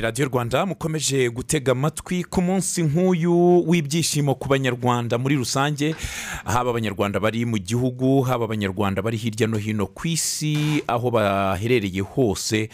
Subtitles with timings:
[0.00, 5.94] ni radiyo rwanda mukomeje gutega amatwi ku munsi nk'uyu w'ibyishimo ku banyarwanda muri rusange.
[6.44, 12.00] Haba abanyarwanda bari mu gihugu haba abanyarwanda bari hirya no hino ku isi aho baherereye
[12.00, 12.68] hose.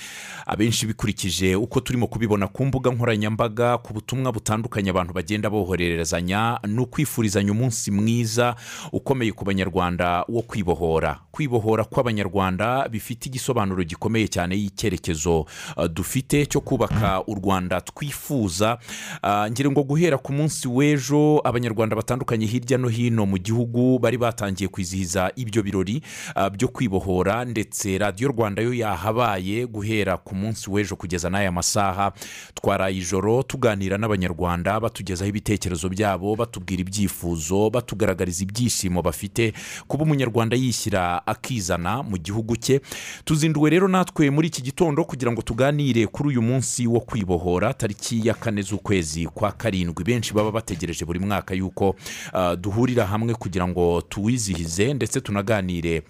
[0.46, 6.78] Abenshi bikurikije uko turimo kubibona ku mbuga nkoranyambaga ku butumwa butandukanye abantu bagenda bohererezanya ni
[6.78, 8.54] ukwifurizanya umunsi mwiza
[8.92, 11.18] ukomeye ku banyarwanda wo kwibohora.
[11.32, 15.40] Kwibohora kw'abanyarwanda bifite igisobanuro gikomeye cyane y'icyerekezo
[15.76, 18.78] uh, dufite cyo kubaka u rwanda twifuza.
[19.22, 24.18] Uh, ngira ngo guhera ku munsi w'ejo abanyarwanda batandukanye hirya no hino mu gihugu bari
[24.18, 26.02] batangiye kwizihiza ibyo birori
[26.36, 32.12] uh, byo kwibohora ndetse radiyo rwanda yo yahabaye guhera ku munsi w'ejo kugeza n'aya masaha.
[32.54, 39.52] Twaraye ijoro tuganira n'abanyarwanda batugezaho ibitekerezo byabo batubwira ibyifuzo batugaragariza ibyishimo bafite
[39.88, 42.80] kuba umunyarwanda yishyira akizana mu gihugu cye.
[43.24, 48.28] Tuzinduwe rero natwe muri iki gitondo kugira ngo tuganire kuri uyu munsi wo kwibohora tariki
[48.28, 50.04] ya kane z'ukwezi kwa karindwi.
[50.04, 51.90] Benshi baba bategereje buri mwaka yuko
[52.34, 56.02] uh, duhurira hamwe kugira ngo tuwizihize ndetse tunaganire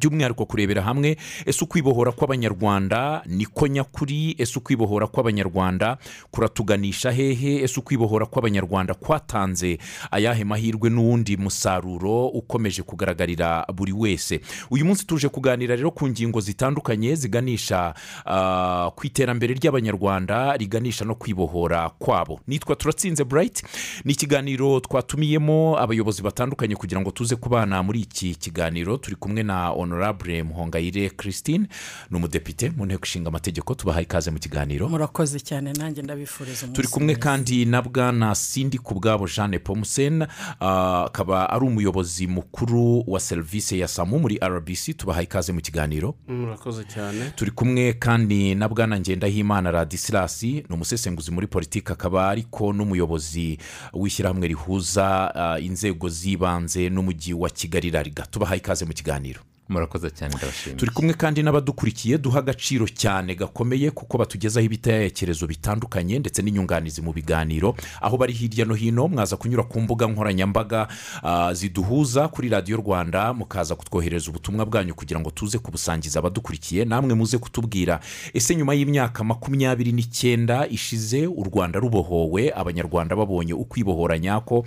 [0.00, 4.34] by'umwihariko kurebera hamwe ese ukwibohora kw'abanyarwanda niko nyakuri?
[4.38, 5.98] Ese ukwibohora kw'abanyarwanda
[6.30, 7.62] kuratuganisha hehe?
[7.62, 9.78] Ese ukwibohora kw'abanyarwanda kwatanze?
[10.10, 14.40] Ayahe mahirwe n'uwundi musaruro ukomeje kugaragarira buri wese.
[14.70, 17.94] Uyu munsi tuje kuganira rero ku ngingo zitandukanye ziganisha
[18.26, 22.40] ah, ku iterambere ry'abanyarwanda riganisha no kwibohora kwabo.
[22.46, 23.62] Nitwa turatsinze burayiti
[24.04, 28.96] ni ikiganiro twatumiyemo abayobozi batandukanye kugira ngo tuze kubana muri iki kiganiro.
[28.96, 31.66] Turi kumwe na honorable muhongayire christine
[32.10, 34.88] ni umudepite mu nteko ishinga amategeko tubahaye ikaze mu kiganiro.
[34.88, 40.24] Murakoze cyane nanjye ndabifuriza umunsi turi kumwe kandi na bwana sindi ku bwabo jeanne pomuseni
[40.60, 46.14] akaba ari umuyobozi mukuru wa serivisi ya samu muri rbc tubahaye ikaze mu kiganiro.
[46.28, 47.30] Murakoze cyane.
[47.36, 53.58] Turi kumwe kandi na bwana ngendahimana radisilasi ni umusesenguzi muri politiki akaba ariko n'umuyobozi
[53.92, 59.40] w'ishyirahamwe rihuza ah, inzego z'ibanze n'umujyi wa kigali rariga tubahaye ikaze mu kiganiro.
[59.72, 60.76] Murakoze cyane ndabashimiye.
[60.78, 67.12] Turi kumwe kandi n'abadukurikiye duha agaciro cyane gakomeye kuko batugezaho ibitekerezo bitandukanye ndetse n'inyunganizi mu
[67.12, 67.74] biganiro.
[68.00, 70.88] Aho bari hirya no hino mwaza kunyura ku mbuga nkoranyambaga
[71.22, 77.14] ah, ziduhuza kuri radiyo rwanda mukaza kutwohereza ubutumwa bwanyu kugira ngo tuze kubusangiza abadukurikiye namwe
[77.14, 78.00] muze kutubwira.
[78.34, 84.64] Ese nyuma y'imyaka makumyabiri n'icyenda ishize u rwanda rubohowe abanyarwanda babonye ukwibohora nyako.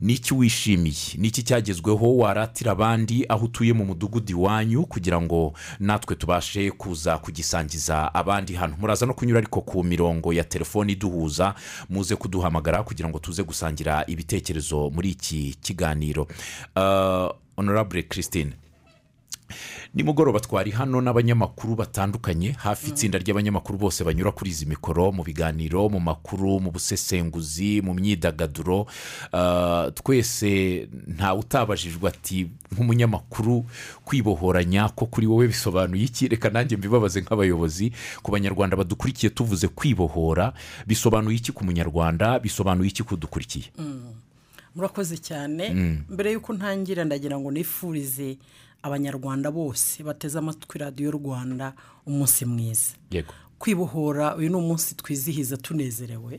[0.00, 0.94] Niki wishimiye?
[1.16, 8.14] Niki cyagezweho waratira abandi aho utuye mu mudugudu iwanyu kugira ngo natwe tubashe kuza kugisangiza
[8.14, 8.76] abandi hano.
[8.80, 11.54] Muraza no kunyura ariko ku mirongo ya telefoni iduhuza
[11.90, 16.22] muze kuduhamagara kugira ngo tuze gusangira ibitekerezo muri iki kiganiro.
[16.76, 18.52] Uh, honorable christine.
[19.94, 25.88] Nimugoroba twari hano n'abanyamakuru batandukanye hafi itsinda ry'abanyamakuru bose banyura kuri izi mikoro mu biganiro
[25.88, 28.86] mu makuru mu busesenguzi mu myidagaduro.
[29.32, 33.64] Ah, twese ntawe utabajijwe ati nk'umunyamakuru
[34.04, 36.28] kwibohora nyako kuri wowe bisobanuye iki?
[36.28, 37.92] Reka nanjye mbibabaze nk'abayobozi.
[38.22, 40.52] Ku banyarwanda badukurikiye tuvuze kwibohora
[40.86, 42.38] bisobanuye iki ku munyarwanda?
[42.38, 43.64] Bisobanuye iki kudukurikiye?
[44.76, 45.74] Murakoze cyane.
[46.10, 48.36] Mbere y'uko ntangira ndagira ngo nifurize
[48.82, 51.72] abanyarwanda bose bateze amatwi radiyo rwanda
[52.06, 52.92] umunsi mwiza.
[53.10, 53.32] Yego.
[53.58, 56.38] Kwibohora uyu ni umunsi twizihiza tunezerewe.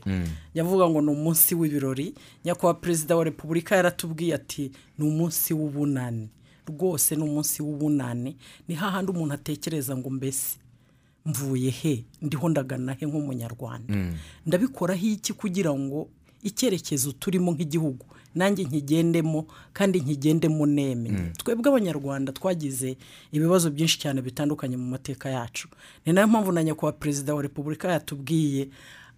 [0.54, 2.14] Yavuga ngo ni umunsi w'ibirori.
[2.44, 6.28] Nyakubahwa perezida wa repubulika yaratubwiye ati ni umunsi w'ubunani.
[6.66, 8.36] Rwose ni umunsi w'ubunani.
[8.68, 10.56] Ni hahandi umuntu atekereza ngo mbese
[11.26, 12.04] mvuye he?
[12.22, 13.94] Ndiho ndagana he nk'umunyarwanda?
[14.46, 16.08] Ndabikoraho iki kugira ngo
[16.42, 21.32] icyerekezo turimo nk'igihugu nanjye nkigendemo kandi nkigendemo neme.
[21.36, 22.96] Twebwe abanyarwanda twagize
[23.32, 25.68] ibibazo byinshi cyane bitandukanye mu mateka yacu.
[26.06, 28.68] Ni na yo mpamvu na nyakubahwa perezida wa repubulika yatubwiye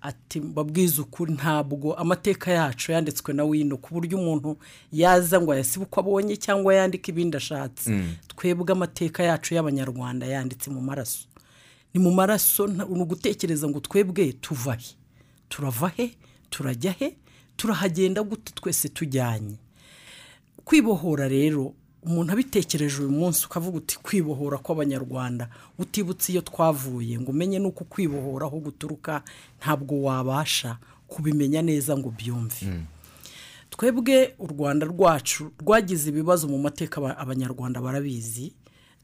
[0.03, 4.57] ati mbabwize ukuri ntabwo amateka yacu yanditswe na wino ku buryo umuntu
[4.93, 7.91] yaza ngo ayasibe uko abonye cyangwa yandike ibindi ashatse.
[8.37, 11.29] Twebwe amateka yacu y'abanyarwanda yanditse mu maraso.
[11.95, 14.95] Ni mu maraso ni ugutekereza ngo twebwe tuva he?
[15.49, 16.11] Turava he?
[16.51, 17.15] Turajya he?
[17.67, 19.55] Turahagenda gute twese tujyanye.
[20.65, 25.49] Kwibohora rero umuntu abitekereje uyu munsi ukavuga uti kwibohora kw'abanyarwanda
[25.79, 27.21] utibutse iyo twavuye.
[27.21, 29.23] Ngo umenye n'uko kwibohora aho guturuka
[29.63, 32.83] ntabwo wabasha kubimenya neza ngo ubyumve.
[33.71, 38.53] Twebwe u rwanda rwacu rwagize ibibazo mu mateka aba- abanyarwanda barabizi.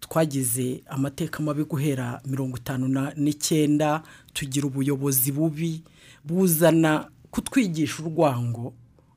[0.00, 4.02] Twagize amateka mabi guhera mirongo itanu n'icyenda
[4.34, 5.82] tugira ubuyobozi bubi
[6.24, 8.74] buzana kutwigisha urwango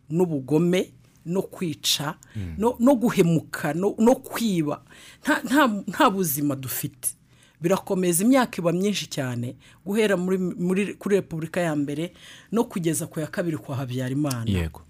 [0.10, 0.92] n'ubugome
[1.26, 2.16] no kwica
[2.80, 4.82] no guhemuka no kwiba.
[5.24, 7.16] Nta- buzima dufite.
[7.62, 9.56] Birakomeza imyaka iba myinshi cyane
[9.86, 12.14] guhera muri, muri, kuri repubulika ya mbere
[12.52, 14.50] no kugeza ku ya kabiri kwa habyarimana.
[14.50, 14.82] Yego.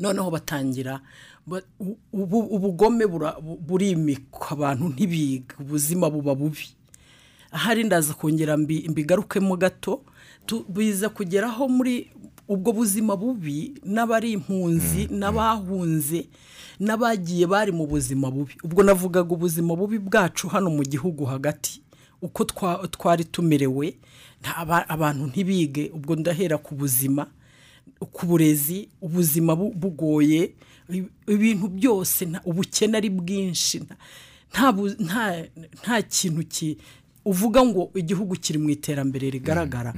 [0.00, 1.00] Noneho batangira
[2.12, 6.68] ubugome bura- bu- burimikwa abantu ntibiga ubuzima buba bubi.
[7.52, 10.02] Ahari ndaza kongera mbi- mbigarukemo gato
[10.68, 12.10] biza kugeraho muri
[12.48, 16.26] ubwo buzima bubi n'abari impunzi n'abahunze
[16.80, 18.54] n'abagiye bari mu buzima bubi.
[18.64, 21.82] Ubwo navugaga ubuzima bubi bwacu hano mu gihugu hagati
[22.22, 23.94] uko twa- twari tumerewe
[24.88, 25.90] abantu ntibige.
[25.94, 27.26] Ubwo ndahera ku buzima
[28.12, 30.52] ku burezi ubuzima bu- bugoye
[31.28, 33.82] ibintu byose ubukene ari bwinshi.
[34.54, 35.44] Nta-
[36.08, 36.78] kintu ki
[37.24, 39.92] uvuga ngo igihugu kiri mu iterambere rigaragara.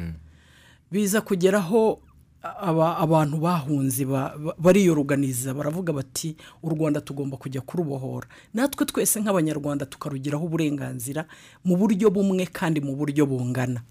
[0.90, 2.00] Biza kugeraho
[2.42, 8.26] aba- abantu bahunze ba- ba- bariyoruganiza baravuga bati u rwanda tugomba kujya kurubohora.
[8.54, 11.26] Natwe twese nk'abanyarwanda tukarugiraho uburenganzira
[11.64, 13.82] mu buryo bumwe kandi mu buryo bungana.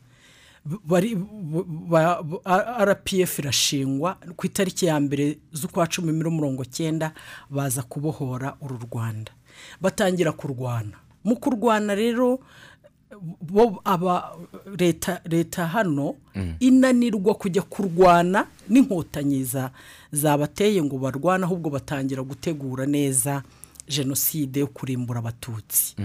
[2.86, 7.14] Rpf irashingwa ku itariki ya mbere z'ukwa cumi muri mirongo cyenda
[7.50, 9.32] baza kubohora uru rwanda.
[9.82, 10.98] Batangira kurwana.
[11.24, 12.40] Mu kurwana rero
[13.42, 14.36] bo aba
[14.78, 16.16] leta leta hano
[16.60, 19.72] inanirwa kujya kurwana n'inkotanyi za-
[20.12, 23.44] zabateye ngo barwane ahubwo batangira gutegura neza
[23.88, 25.96] jenoside yo kurimbura abatutsi.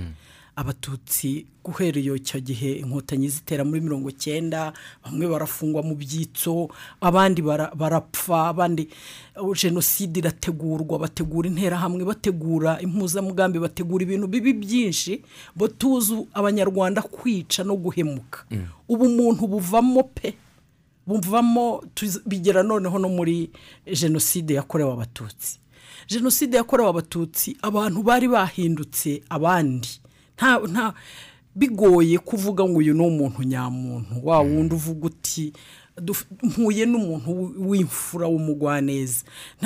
[0.57, 4.73] Abatutsi guhera iyo icyo gihe inkotanyi zitera muri mirongo cyenda
[5.05, 6.69] bamwe barafungwa mu byitso
[7.01, 8.89] abandi bara- barapfa abandi
[9.41, 15.23] uh, jenoside irategurwa bategura interahamwe bategura impuzamugambi bategura ibintu bibi byinshi
[15.57, 18.45] batuzu abanyarwanda kwica no guhemuka.
[18.89, 20.35] Ubu umuntu buvamo pe
[21.07, 23.51] buvamo tuzi- bigera noneho no muri
[23.93, 25.59] jenoside yakorewe abatutsi.
[26.09, 29.89] Jenoside yakorewe abatutsi abantu bari bahindutse abandi.
[30.37, 30.95] Nta nta
[31.57, 34.15] bigoye kuvuga ngo uyu ni umuntu nyamuntu.
[34.23, 35.53] Wa wundi uvuga uti
[35.97, 39.23] "Duf- mpuye n'umuntu w'imfura w'umugwaneza.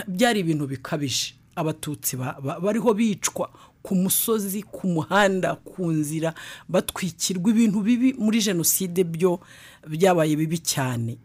[0.08, 1.34] Byari ibintu bikabije.
[1.56, 3.48] Abatutsi ba- ba- bariho bicwa
[3.82, 6.34] ku musozi ku muhanda ku nzira
[6.68, 9.40] batwikirwa ibintu bibi muri jenoside byo
[9.88, 11.16] byabaye bibi cyane.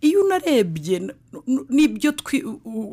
[0.00, 0.96] Iyo unarebye
[1.68, 2.12] n'ibyo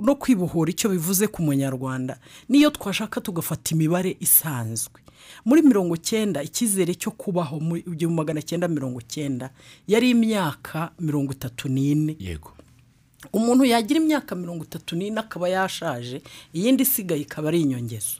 [0.03, 2.17] no kwibohora icyo bivuze ku munyarwanda
[2.49, 5.01] niyo twashaka tugafata imibare isanzwe.
[5.45, 9.49] Muri mirongo cyenda icyizere cyo kubaho mu igihumbi magana cyenda mirongo cyenda
[9.87, 12.15] yari imyaka mirongo itatu n'ine.
[12.19, 12.51] Yego.
[13.33, 16.21] Umuntu yagira imyaka mirongo itatu n'ine akaba yashaje
[16.53, 18.19] iyindi isigaye ikaba ari inyongezo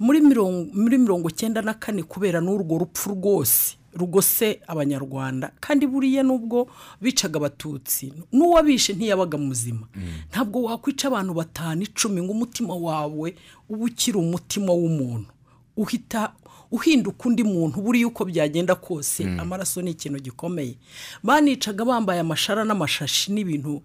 [0.00, 6.22] muri mirongo muri mirongo cyenda na kane kubera n'urwo rupfu rwose rugose abanyarwanda kandi buriya
[6.22, 6.68] nubwo
[7.00, 9.86] bicaga abatutsi n'uwabishe ntiyabaga muzima.
[10.30, 13.34] Ntabwo wakwica abantu batanu icumi ngo umutima wawe
[13.68, 15.30] uba ukiri umutima w'umuntu.
[15.76, 16.32] Uhita
[16.70, 20.76] uhinduka undi muntu buriya uko byagenda kose amaraso ni ikintu gikomeye.
[21.22, 23.82] Banicaga bambaye amashara n'amashashi n'ibintu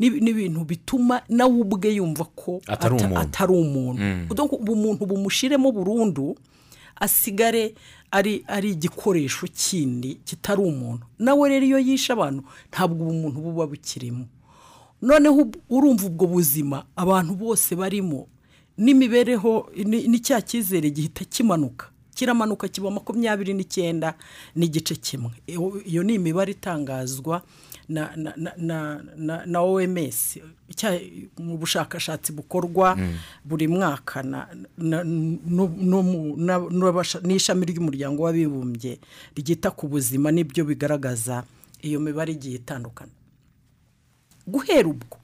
[0.00, 3.96] n'ib- n'ibintu bituma nawe ubwe yumva ko Atari ata- umuntu.
[3.96, 4.34] umuntu.
[4.34, 6.36] Donc ubumuntu bumushiremo burundu
[6.96, 7.74] asigare
[8.10, 11.06] ari ari igikoresho kindi kitari umuntu.
[11.18, 14.26] Nawe rero iyo yishe abantu ntabwo ubumuntu buba bukirimo.
[15.02, 18.28] Noneho urumva ubwo buzima abantu bose barimo
[18.78, 21.90] n'imibereho ni cya cyizere gihita kimanuka.
[22.14, 24.14] Kiramanuka kiba makumyabiri n'icyenda
[24.56, 25.30] n'igice kimwe.
[25.84, 27.42] Iyo ni imibare itangazwa
[27.88, 30.38] na na na na na, oms
[30.68, 32.98] icya- mu bushakashatsi bukorwa
[33.44, 36.34] buri mwaka na- na- no- mu-
[37.22, 38.98] n'ishami ry'umuryango w'abibumbye
[39.38, 41.44] ryita ku buzima ni byo bigaragaza
[41.82, 43.12] iyo mibare igiye itandukana.
[44.46, 45.18] Guhera ubwo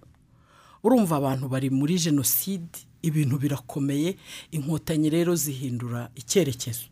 [0.83, 4.17] urumva abantu bari muri jenoside ibintu birakomeye
[4.55, 6.87] inkotanyi rero zihindura icyerekezo.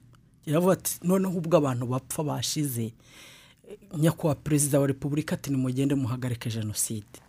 [0.46, 2.90] Iravuga ati noneho ubwo abantu bapfa bashize
[3.98, 7.20] nyakubahwa perezida wa repubulika ati nimugende muhagarike jenoside.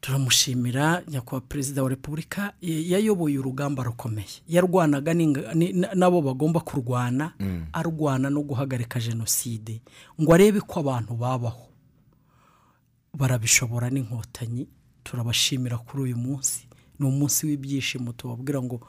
[0.00, 4.40] Turamushimira nyakubahwa perezida wa repubulika yayoboye urugamba rukomeye.
[4.48, 5.14] Yarwanaga
[5.94, 7.32] n'abo bagomba kurwana
[7.72, 9.82] arwana no guhagarika jenoside.
[10.20, 11.66] Ngo arebe ko abantu babaho.
[13.14, 14.68] Barabishobora n'inkotanyi
[15.04, 16.66] turabashimira kuri uyu munsi.
[17.00, 18.80] Ni umunsi w'ibyishimo tubabwira ngo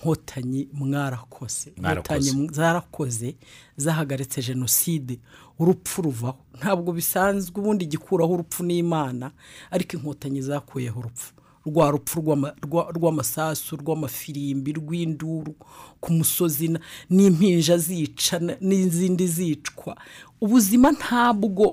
[0.00, 3.34] nkotanyi mwarakoze inkotanyi zarakoze
[3.76, 5.18] zahagaritse jenoside.
[5.58, 6.38] Urupfu ruvaho.
[6.58, 9.30] Ntabwo bisanzwe ubundi igikuraho urupfu n'imana
[9.70, 11.32] ariko inkotanyi zakuyeho urupfu.
[11.66, 15.54] Rwa rupfu rw'ama- rwa- rw'amasasu rw'amafirimbi rw'induru
[16.00, 16.76] ku musozi
[17.10, 19.96] n'impinja zica n'izindi zicwa.
[20.44, 21.72] Ubuzima ntabwo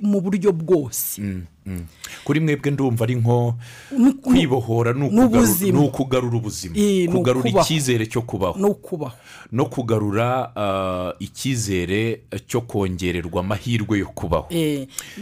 [0.00, 1.22] mu- buryo bwose.
[2.24, 3.54] Kuri mwebwe ndumva ari nko
[4.22, 5.04] kwibohora ni
[5.88, 6.72] ukugarura ubuzima.
[7.12, 8.58] Kugarura icyizere cyo kubaho.
[9.52, 14.48] No kugarura ah, icyizere cyo kongererwa amahirwe yo kubaho.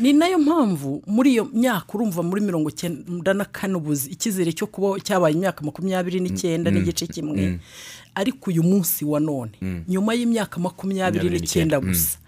[0.01, 4.53] Ni na yo mpamvu muri iyo myaka urumva muri mirongo icyenda na kane ubuzi icyizere
[4.53, 7.59] cyo kubaho cyabaye imyaka makumyabiri n'icyenda n'igice kimwe.
[8.15, 9.51] ariko uyu munsi wa none
[9.89, 11.81] nyuma y'imyaka makumyabiri n'icyenda.
[11.81, 12.19] gusa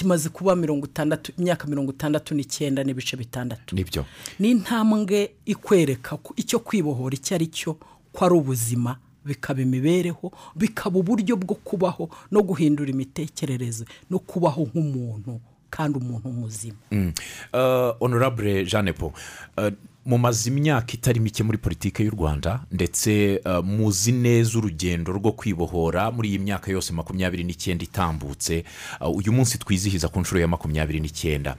[0.00, 3.76] kimaze kuba mirongo itandatu imyaka mirongo itandatu n'icyenda n'ibice bitandatu.
[3.76, 4.04] Nibyo.
[4.38, 7.76] Ni intambwe ikwereka ko icyo kwibohora icyo ari cyo
[8.12, 15.40] ko ari ubuzima bikaba imibereho bikaba uburyo bwo kubaho no guhindura imitekerereze no kubaho nk'umuntu
[15.70, 16.80] kandi umuntu muzima.
[16.90, 17.12] Mm.
[17.52, 19.12] Uh, honorable jeanne paul
[19.60, 19.68] uh,
[20.04, 26.10] mumaze imyaka itari mike muri politiki y'u rwanda ndetse uh, muzi neza urugendo rwo kwibohora
[26.10, 28.64] muri iyi myaka yose makumyabiri n'icyenda itambutse
[29.00, 31.56] uh, uyu munsi twizihiza ku nshuro ya makumyabiri n'icyenda.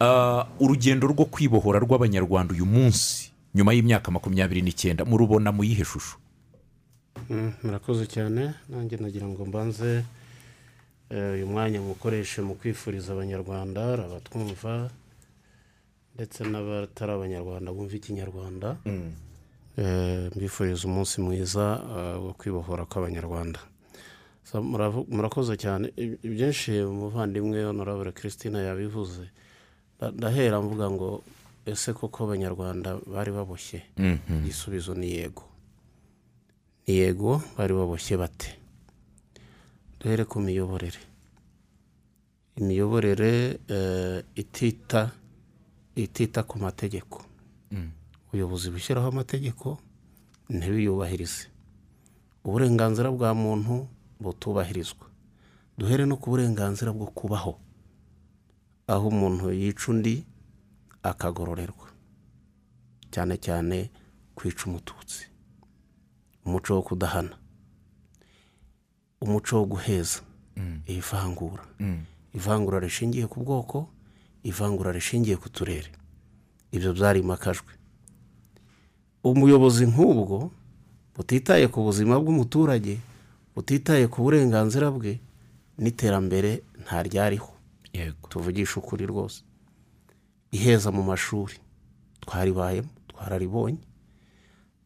[0.00, 6.18] Uh, urugendo rwo kwibohora rw'abanyarwanda uyu munsi nyuma y'imyaka makumyabiri n'icyenda murubona mu yihe shusho?
[7.30, 8.54] Mm, murakoze cyane.
[8.68, 10.02] Nanjye nagira ngo mbanze
[11.10, 14.90] eh, uyu mwanya mukoreshe mu kwifuriza abanyarwanda abatwumva
[16.14, 18.76] ndetse n'abatari abanyarwanda bumva ikinyarwanda.
[19.76, 21.64] Eh, mbifuriza umunsi mwiza
[21.96, 23.58] eh, wo kwibohora kw'abanyarwanda.
[25.10, 25.90] Murakoze cyane.
[25.96, 29.26] Ib- ibyinshi umuvandimwe honorable christine yabivuze.
[29.98, 31.24] Nda- ndahera mvuga ngo
[31.66, 33.82] ese koko abanyarwanda bari baboshye?
[34.46, 35.42] Igisubizo ni yego.
[36.86, 38.54] Ni yego bari baboshye bate?
[40.00, 41.00] Duhere ku miyoborere.
[42.56, 45.10] Imiyoborere eh, itita
[45.96, 47.24] itita ku mategeko.
[48.28, 49.78] Ubuyobozi bushyiraho amategeko
[50.48, 51.48] ntibiyubahirize.
[52.44, 53.88] Uburenganzira bwa muntu
[54.20, 55.06] butubahirizwa.
[55.78, 57.58] Duhere no ku burenganzira bwo kubaho.
[58.86, 60.24] Aho umuntu yica undi
[61.02, 61.88] akagororerwa.
[63.10, 63.90] Cyane cyane
[64.34, 65.26] kwica umututsi.
[66.44, 67.38] Umuco wo kudahana.
[69.20, 70.20] Umuco wo guheza.
[70.86, 71.64] Ivangura.
[72.34, 73.88] Ivangura rishingiye ku bwoko
[74.44, 75.90] ivangura rishingiye ku turere.
[76.72, 77.72] Ibyo byarimakajwe.
[79.24, 80.50] Umuyobozi nk'ubwo
[81.16, 82.98] butitaye ku buzima bw'umuturage
[83.56, 85.20] butitaye ku burenganzira bwe
[85.78, 87.50] n'iterambere ntaryariho.
[87.94, 88.28] Yego.
[88.28, 89.40] Tuvugisha ukuri rwose.
[90.52, 91.54] Iheza mu mashuri.
[92.20, 93.80] Twaribayemo twararibonye.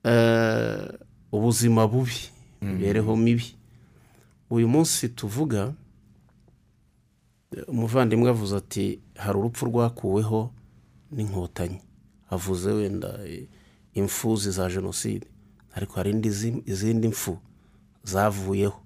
[0.04, 0.86] Eh,
[1.32, 2.30] ubuzima bubi
[2.62, 3.48] imibereho mibi.
[4.50, 5.72] Uyu munsi tuvuga
[7.68, 10.50] umuvandimwe avuze ati hari urupfu rwakuweho
[11.12, 11.80] n'inkotanyi.
[12.30, 13.18] Avuze wenda
[13.94, 15.26] imfuzi za jenoside.
[15.74, 17.38] Ariko hari indi zi- izindi mfu
[18.04, 18.80] zavuyeho.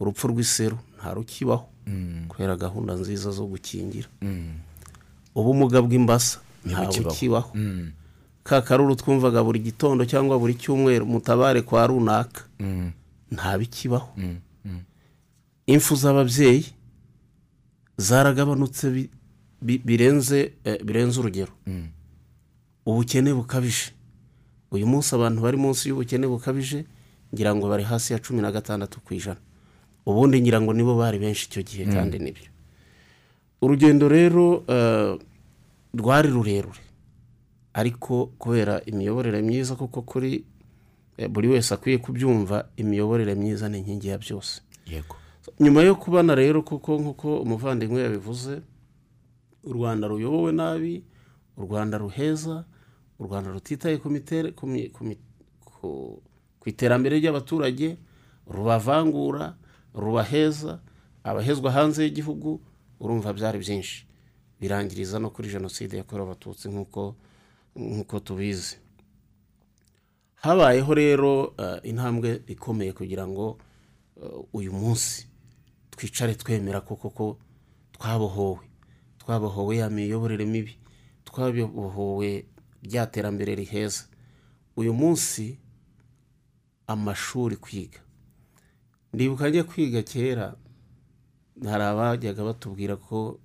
[0.00, 1.66] Urupfu rw'iseru nta rukibaho.
[2.28, 4.08] Kubera gahunda nziza zo gukingira.
[5.34, 7.48] Ubumuga bw'imbasa nta Ntibukibaho.
[7.50, 7.50] bukibaho
[8.46, 12.42] ka karuru twumvaga buri gitondo cyangwa buri cyumweru mutabare kwa runaka.
[13.30, 14.08] Nta bikibaho.
[15.66, 16.64] Impfu z'ababyeyi
[17.96, 19.10] zaragabanutse bi-
[19.62, 21.52] bi- birenze eh, birenze urugero.
[22.86, 23.90] Ubukene bukabije.
[24.70, 26.84] Uyu munsi abantu bari munsi y'ubukene bukabije
[27.34, 29.40] ngira ngo bari hasi ya cumi na gatandatu ku ijana.
[30.06, 32.48] Ubundi ngira ngo nibo bari benshi icyo gihe kandi ni byo
[33.60, 35.18] urugendo rero eh,
[35.94, 36.80] rwari rurerure.
[37.74, 40.44] Ariko kubera imiyoborere myiza kuko kuri
[41.18, 44.60] eh, buri wese akwiye kubyumva imiyoborere myiza ni inkingi ya byose.
[44.86, 45.16] Yego.
[45.60, 48.62] Nyuma yo kubana rero kuko nk'uko umuvandimwe yabivuze
[49.64, 51.04] u rwanda ruyobowe nabi
[51.56, 52.64] u rwanda ruheza
[53.18, 53.96] u rwanda rutitaye
[56.60, 57.96] ku iterambere ry'abaturage
[58.46, 59.56] rubavangura
[59.94, 60.80] rubaheza
[61.24, 62.60] abahezwa hanze y'igihugu
[63.00, 64.06] urumva byari byinshi.
[64.60, 67.14] Birangiriza no kuri jenoside yakorewe abatutsi nk'uko
[67.76, 68.76] nk'uko tubizi.
[70.34, 73.58] Habayeho rero eh, intambwe ikomeye kugira ngo
[74.22, 75.28] eh, uyu munsi.
[75.96, 77.38] Twicare twemera ko koko
[77.92, 78.64] twabohowe.
[79.18, 80.78] Twabohowe ya miyoborere mibi.
[81.24, 82.46] Twabohowe
[82.82, 84.04] rya terambere riheza.
[84.76, 85.58] Uyu munsi
[86.86, 87.98] amashuri kwiga.
[89.12, 90.56] Ndibuka njya kwiga kera
[91.64, 93.40] hari abajyaga batubwira ko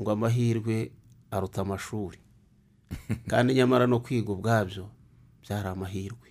[0.00, 0.92] ngo amahirwe
[1.30, 2.18] aruta amashuri.
[3.30, 4.90] Kandi nyamara no kwiga ubwabyo
[5.42, 6.28] byari amahirwe.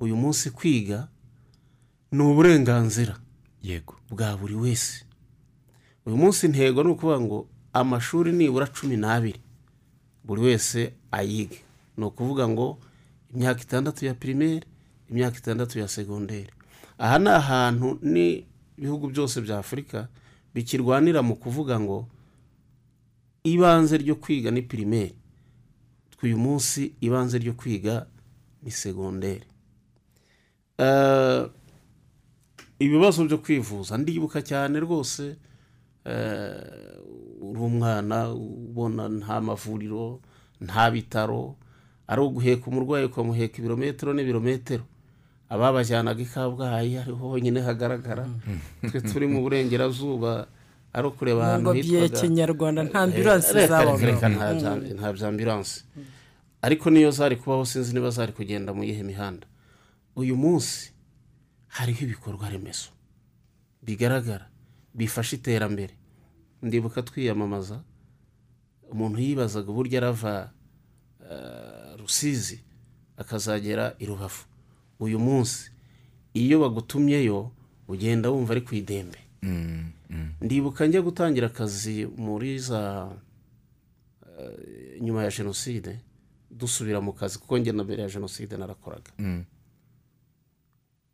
[0.00, 1.08] Uyu munsi kwiga
[2.12, 3.25] ni uburenganzira.
[3.66, 5.02] Yego bwa buri wese.
[6.06, 7.38] Uyu munsi intego ni ukuvuga ngo
[7.72, 9.40] amashuri nibura cumi n'abiri.
[10.24, 11.58] Buri wese ayige.
[11.96, 12.78] Ni ukuvuga ngo
[13.34, 14.62] imyaka itandatu ya pirimeri
[15.10, 16.50] imyaka itandatu ya segonderi
[16.98, 20.08] aha ni ahantu n'ibihugu byose bya afurika
[20.54, 22.08] bikirwanira mu kuvuga ngo
[23.44, 25.14] ibanze ryo kwiga ni pirimeri
[26.22, 28.06] uyu munsi ibanze ryo kwiga
[28.62, 29.46] ni segonderi
[30.78, 31.46] Eh,
[32.78, 33.96] ibibazo byo kwivuza.
[33.98, 35.36] Ndibuka cyane rwose
[36.04, 37.00] eh,
[37.40, 40.20] uri umwana ubona nta mavuriro
[40.60, 41.56] nta bitaro
[42.08, 44.84] ari uguheka umurwayi ukamuheka ibirometero n'ibirometero.
[45.48, 48.26] Ababajyanaga i kabgayi ariho honyine hagaragara.
[48.90, 50.46] Twe turi mu burengerazuba
[50.92, 54.06] ari ukureba ahantu hitwaga kinyarwanda nta ambiranse zabaga.
[54.06, 55.84] reka, nta bya- nta bya ambiranse
[56.62, 59.46] ariko niyo zari kubaho sinzi niba zari kugenda mu yihe mihanda.
[60.16, 60.90] Uyu munsi
[61.76, 62.88] hariho ibikorwa remezo.
[63.82, 64.48] Bigaragara
[64.94, 65.94] bifasha iterambere.
[66.62, 67.82] Ndibuka twiyamamaza
[68.92, 70.50] umuntu yibazaga uburyo arava
[71.30, 72.60] eh, rusizi
[73.16, 74.44] akazagera i rubavu.
[75.00, 75.70] Uyu munsi
[76.34, 77.50] iyo bagutumyeyo
[77.88, 79.18] ugenda wumva ari ku idembe.
[80.40, 83.10] Ndibuka njya gutangira akazi muri za
[84.38, 86.00] eh, nyuma ya jenoside
[86.50, 89.10] dusubira mu kazi kuko njye na mbere ya jenoside narakoraga.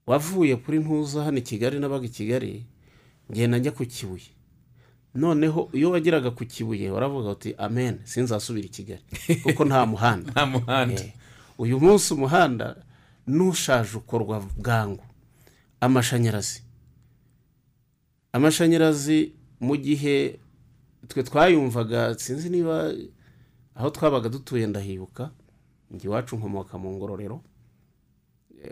[0.07, 2.67] Wavuye kuri ntuza hano i kigali nabaga i kigali
[3.31, 4.31] ngenda njya ku kibuye.
[5.15, 9.03] Noneho iyo wageraga ku kibuye waravuga uti amen sinzasubira i kigali
[9.45, 10.31] kuko nta muhanda.
[10.33, 11.03] Nta muhanda.
[11.03, 11.13] Eh,
[11.59, 12.77] uyu munsi umuhanda
[13.27, 15.05] n'ushaje ukorwa bwangu.
[15.81, 16.63] Amashanyarazi.
[18.33, 20.39] Amashanyarazi mu gihe
[21.09, 22.95] twe twayumvaga sinzi niba
[23.75, 25.31] aho twabaga dutuye ndahibuka
[26.05, 27.41] iwacu nkomoka mu ngororero.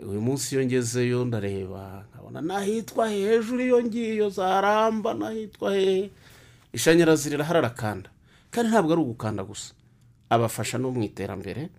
[0.09, 6.09] Uyu munsi iyo ngezeyo ndareba nkabona n'ahitwa hejuru iyo ngiyo zaramba n'ahitwa hehe
[6.73, 8.09] ishanyarazi riraharakanda.
[8.51, 9.73] Kandi ntabwo ari ugukanda gusa.
[10.29, 11.69] Abafasha no mu iterambere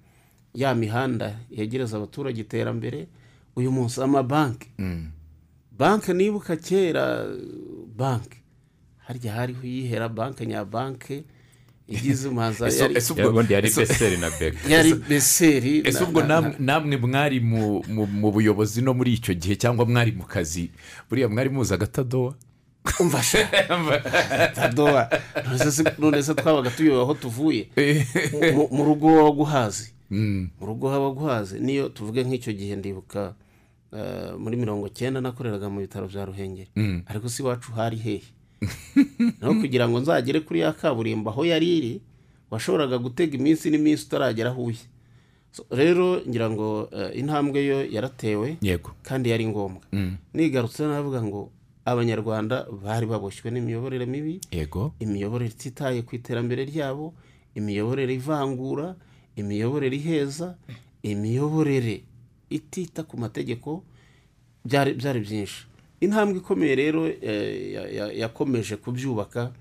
[0.54, 3.08] ya mihanda yegereza abaturage iterambere
[3.56, 4.68] uyu munsi amabanki.
[5.72, 7.24] Banki nibuka kera
[7.96, 8.38] banki.
[9.08, 11.24] Harya hariho iyihera banki nyabanki.
[11.92, 16.04] Igize umaza Ese- yari, ese ubwo- ubundi yari ese- beseri na bega yari beseri ese
[16.04, 17.82] ubwo na- namwe- mwari mu-
[18.32, 20.70] buyobozi no muri icyo gihe cyangwa mwari mu kazi.
[21.10, 22.34] Buriya mwari muzi agatadowa
[23.00, 23.46] umva sha
[24.54, 25.08] tadowa
[25.98, 27.68] none se- twabaga tuyobewe aho tuvuye.
[28.54, 33.34] Mu- mu- rugo waguhazi mu rugo haba guhaze niyo tuvuge nk'icyo gihe ndibuka
[33.92, 36.68] eh, muri mirongo cyenda nakoreraga mu bitaro bya ruhengeri.
[37.06, 38.22] Ariko si iwacu hari hehe.
[39.40, 41.94] Naho kugira ngo nzagere kuri ya kaburimbo aho yari iri
[42.50, 44.84] washoboraga gutega iminsi n'iminsi utaragera aho uye
[45.70, 48.90] rero ngira ngo eh, intambwe yo yaratewe yego.
[49.02, 49.82] kandi yari ngombwa.
[50.34, 51.50] Nigarutse navuga ngo
[51.84, 54.94] abanyarwanda bari baboshywe n'imiyoborere mibi yego.
[55.00, 57.12] imiyoborere ititaye ku iterambere ryabo
[57.54, 58.96] imiyoborere ivangura
[59.36, 60.56] imiyoborere iheza
[61.02, 62.04] imiyoborere
[62.50, 63.84] itita ku mategeko
[64.64, 65.66] byari byinshi.
[66.02, 69.52] Intambwe ikomeye rero eh, ya- ya- yakomeje kubyubaka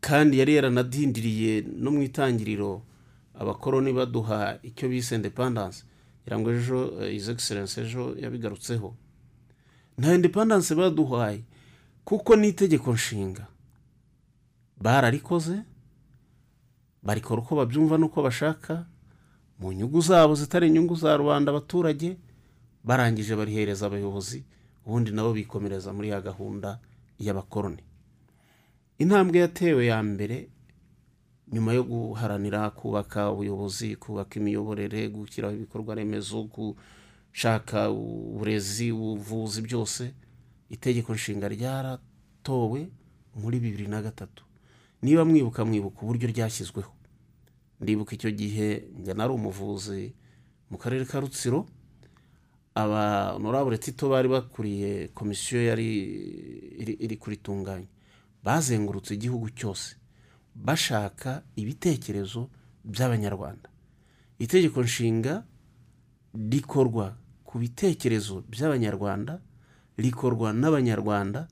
[0.00, 2.82] kandi yari yaranadindiriye no mu itangiriro
[3.34, 5.82] abakoroni baduha icyo bise independence.
[6.22, 8.94] Ngira ngo ejo eh, his excellence ejo yabigarutseho.
[9.98, 11.42] Nta independence baduhaye
[12.04, 13.46] kuko n'itegeko nshinga.
[14.80, 15.62] Bararikoze
[17.02, 18.86] barikora uko babyumva n'uko bashaka
[19.58, 22.16] mu nyungu zabo zitari inyungu za rubanda abaturage
[22.84, 24.44] barangije barihereza abayobozi.
[24.86, 26.78] Ubundi nabo bikomereza muri ya gahunda
[27.18, 27.82] y'abakoroni.
[28.98, 30.48] Intambwe yatewe ya mbere
[31.52, 40.14] nyuma yo guharanira kubaka ubuyobozi kubaka imiyoborere gushyiraho ibikorwa remezo gushaka uburezi ubuvuzi byose
[40.70, 42.88] itegeko nshinga ryaratowe
[43.36, 44.44] muri bibiri na gatatu.
[45.02, 46.92] Niba mwibuka mwibuka uburyo ryashyizweho.
[47.80, 50.14] Ndibuka icyo gihe njya nari umuvuzi
[50.70, 51.66] mu karere ka rutsiro
[52.76, 55.88] aba honorable tito bari bakuriye komisiyo yari
[57.04, 57.88] iri kuritunganya
[58.44, 59.96] bazengurutse igihugu cyose.
[60.54, 62.48] Bashaka ibitekerezo
[62.84, 63.68] by'abanyarwanda.
[64.38, 65.42] Itegeko nshinga
[66.52, 69.40] rikorwa ku bitekerezo by'abanyarwanda
[69.96, 71.48] rikorwa n'abanyarwanda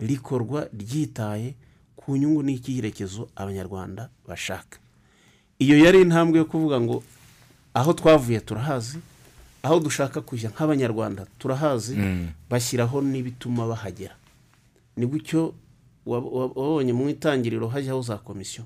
[0.00, 1.54] rikorwa ryitaye
[1.96, 4.78] ku nyungu n'icyerekezo abanyarwanda bashaka.
[5.58, 7.02] Iyo yari intambwe yo kuvuga ngo
[7.74, 8.98] aho twavuye turahazi
[9.64, 11.96] aho dushaka kujya nk'abanyarwanda turahazi
[12.50, 14.14] bashyiraho n'ibituma bahagera.
[14.96, 15.54] Ni gutyo
[16.06, 18.64] wa- wa- wabonye mu itangiriro hajyaho za komisiyo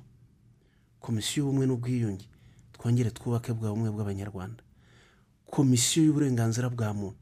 [1.01, 2.27] komisiyo y'ubumwe n'ubwiyunge.
[2.75, 4.63] Twongere twubake bwa bumwe bw'abanyarwanda.
[5.51, 7.17] Komisiyo y'uburenganzira bwa muntu.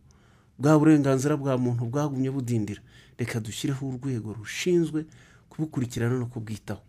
[0.58, 2.80] Bwa burenganzira bwa muntu bwagumye budindira.
[3.18, 5.04] Reka dushyireho urwego rushinzwe
[5.52, 6.80] kubukurikirana no kubwitaho.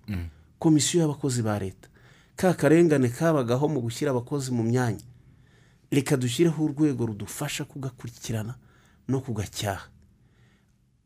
[0.60, 1.88] Komisiyo y'abakozi ba leta.
[2.36, 5.04] Ka karengane kabagaho mu gushyira abakozi mu myanya.
[5.91, 8.56] Reka dushyireho urwego rudufasha kugakurikirana
[9.08, 9.88] no kugacyaha.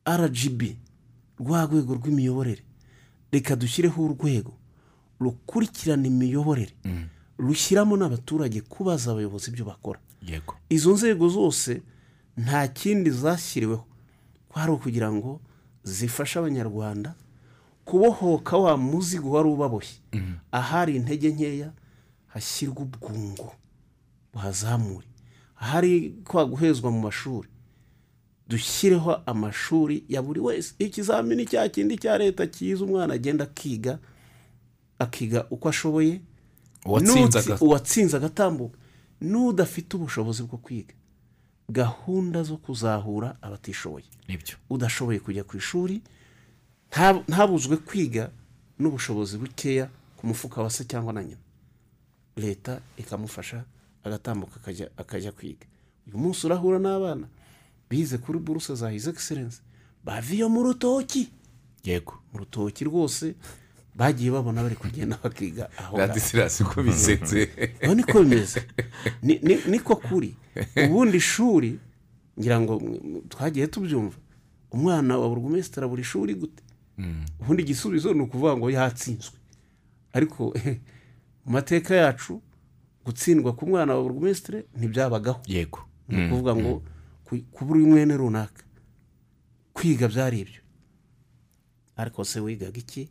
[0.10, 0.62] Rgb
[1.40, 2.64] rwa rwego rw'imiyoborere.
[3.32, 4.54] Reka dushyireho urwego
[5.20, 6.74] rukurikirana imiyoborere.
[7.38, 10.00] Rushyiramo n'abaturage kubaza abayobozi ibyo bakora.
[10.70, 11.82] Izo nzego zose
[12.38, 13.86] nta kindi zashyiriweho.
[14.50, 15.42] Kwari ukugira ngo
[15.84, 17.16] zifashe abanyarwanda
[17.86, 20.00] kubohoka wa muzigo wari ubaboshye.
[20.52, 21.72] Ahari intege nkeya
[22.28, 23.54] hashyirwa ubwungo.
[24.34, 25.08] Buhazamure
[25.58, 27.50] ahari kwa guhezwa mu mashuri
[28.48, 30.74] dushyireho amashuri ya buri wese.
[30.80, 34.00] Ikizamini cya kindi cya leta cyiza umwana agenda akiga
[35.00, 36.22] akiga uko ashoboye
[37.66, 38.78] uwatsinze agatambuka.
[39.22, 40.94] N'udafite ubushobozi bwo kwiga
[41.70, 44.06] gahunda zo kuzahura abatishoboye.
[44.28, 44.56] Nibyo.
[44.70, 46.02] Udashoboye kujya ku ishuri
[46.92, 48.32] nta- ntabuzwe kwiga
[48.80, 51.40] n'ubushobozi bukeya ku mufuka wa se cyangwa na nyina.
[52.36, 53.64] Leta ikamufasha
[54.04, 54.60] agatambuka
[54.98, 55.66] akajya kwiga.
[56.08, 57.28] Uyu munsi urahura n'abana.
[57.90, 59.62] Bize kuri buruse za hizi egiserensi
[60.06, 61.30] baviye mu rutoki.
[61.84, 62.14] Yego.
[62.34, 63.36] Mu rutoki rwose
[63.96, 66.08] bagiye babona bari kugenda bakiga aho ngaho.
[66.08, 67.50] Radisirasi ko bisetse
[67.96, 68.64] niko bimeze.
[69.22, 70.36] Ni- ni- niko kuri.
[70.86, 71.80] Ubundi ishuri
[72.40, 72.82] ngira ngo
[73.30, 74.18] twagiye tubyumva.
[74.72, 76.64] Umwana wa burugumesitiri buri shuri gute?
[77.40, 79.36] Ubundi igisubizo ni ukuvuga ngo yatsinzwe.
[80.14, 80.54] Ariko
[81.46, 82.42] mu mateka yacu
[83.06, 85.42] gutsindwa ku mwana wa burugumesitiri ntibyabagaho.
[85.48, 85.80] Yego.
[86.08, 86.84] Ni ukuvuga ngo
[87.26, 88.64] ku- ku buri mwene runaka.
[89.74, 90.62] Kwiga byari ibyo.
[91.96, 93.10] Ariko se wigaga iki?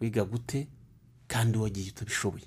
[0.00, 0.68] Wiga gute?
[1.28, 2.44] Kandi wagiye utabishoboye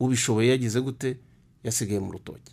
[0.00, 0.48] ubishoboye.
[0.50, 1.16] Yagize gute?
[1.64, 2.52] Yasigaye mu rutoki.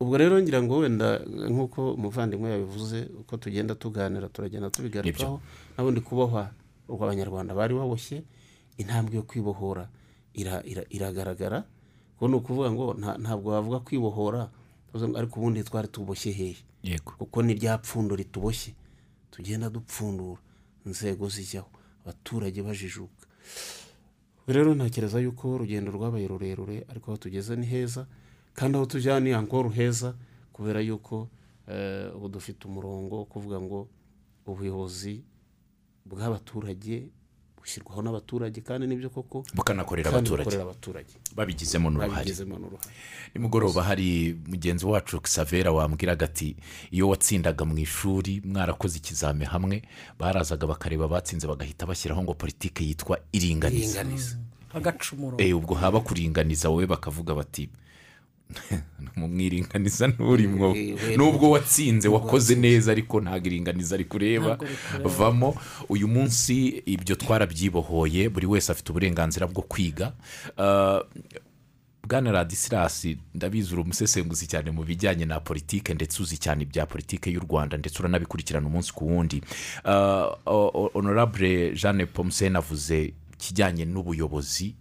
[0.00, 5.38] Ubwo rero ngira ngo wenda nk'uko umuvandimwe yabivuze uko tugenda tuganira turagenda tubigarukaho
[5.78, 6.50] n'ubundi kubohwa
[6.90, 8.24] ubwo abanyarwanda bari baboshye
[8.82, 9.86] intambwe yo kwibohora
[10.34, 11.62] ira- ira- iragaragara.
[12.22, 14.46] Kuko ni ukuvuga ngo nta- ntabwo wavuga kwibohora
[15.18, 16.56] ariko ubundi twari tuboshye hehe.
[16.82, 17.12] Yego.
[17.18, 18.74] Kuko ni rya pfundo rituboshye.
[19.34, 20.38] Tugenda dupfundura
[20.86, 21.66] inzego zijyaho
[22.06, 23.26] abaturage bajijuka.
[24.46, 28.06] Rero ntekereza yuko urugendo rwabaye rurerure ariko aho tugeze ni heza
[28.54, 30.14] kandi aho tujya ni ankoro heza
[30.52, 31.26] kubera yuko
[31.66, 33.88] eh, ubu dufite umurongo wo kuvuga ngo
[34.46, 35.24] ubuyobozi
[36.06, 37.10] bw'abaturage
[37.62, 41.14] bushyirwaho n'abaturage kandi ni byo koko bukanakorera abaturage.
[41.36, 42.34] babigizemo n'uruhare.
[43.34, 46.56] Nimugoroba hari mugenzi wacu Xavera wambwiraga ati
[46.90, 49.82] iyo watsindaga mu ishuri mwarakoze ikizame hamwe.
[50.18, 54.02] Barazaga bakareba abatsinze bagahita bashyiraho ngo politiki yitwa iringaniza.
[54.02, 54.36] Iringaniza.
[54.74, 55.36] Agacumuro.
[55.38, 57.68] Eh, ubwo haba kuringaniza wowe bakavuga bati
[59.16, 60.76] mwiringaniza nturimwo
[61.16, 64.58] nubwo watsinze wakoze neza ariko ntabwo iringaniza rikureba
[65.04, 65.54] vamo
[65.88, 70.12] uyu munsi ibyo twarabyibohoye buri wese afite uburenganzira bwo kwiga.
[70.58, 71.00] Ah,
[72.08, 77.30] bwana radisirasi ndabizi uri umusesenguzi cyane mu bijyanye na politike ndetse uzi cyane ibya politike
[77.30, 79.42] y'u rwanda ndetse uranabikurikirana umunsi ku wundi.
[80.46, 84.74] O- honorable jeanne pomusene avuze ikijyanye n'ubuyobozi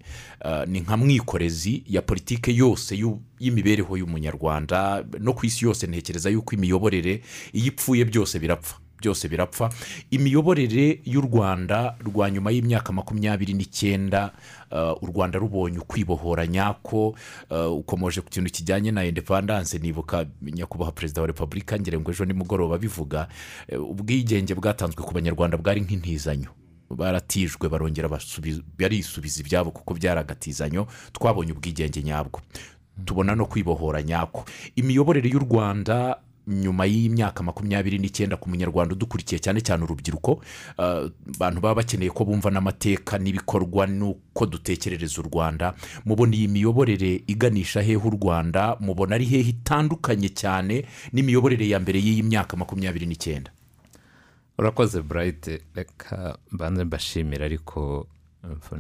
[0.46, 2.94] ah, ni nka mwikorezi ya politike yose
[3.40, 5.04] y'imibereho y'umunyarwanda.
[5.20, 7.22] No ku isi yose ntekereza yuko imiyoborere
[7.54, 9.70] iyo ipfuye byose birapfa byose birapfa.
[10.12, 14.32] Imiyoborere y'u rwanda rwa nyuma y'imyaka makumyabiri n'icyenda
[14.72, 17.16] uh, u rwanda rubonye ukwibohora nyako.
[17.50, 22.26] Uh, ukomoje ku kintu kijyanye na indepandanse nibuka nyakubahwa perezida wa repubulika ngira ngo ejo
[22.26, 23.28] nimugoroba bivuga
[23.68, 26.61] eh, ubwigenge bwatanzwe ku banyarwanda bwari nk'intizanyo.
[26.96, 28.10] Baratijwe barongera
[28.78, 32.42] barisubiza ibyabo kuko byaragatizanyo twabonye ubwigenge nyabwo.
[33.06, 34.46] Tubona no kwibohora nyako.
[34.76, 40.42] Imiyoborere y'u rwanda nyuma y'imyaka makumyabiri n'icyenda ku munyarwanda udukurikiye cyane cyane urubyiruko
[40.78, 41.06] ah,
[41.38, 45.74] abantu baba bakeneye ko bumva n'amateka n'ibikorwa n'uko dutekerereza u rwanda.
[46.06, 52.00] Mubona iyi miyoborere iganisha hehe u rwanda mubona ari hehe itandukanye cyane n'imiyoborere ya mbere
[52.02, 53.52] y'iyi myaka makumyabiri n'icyenda.
[54.58, 58.08] Urakoze burayiti reka mbanze mbashimira ariko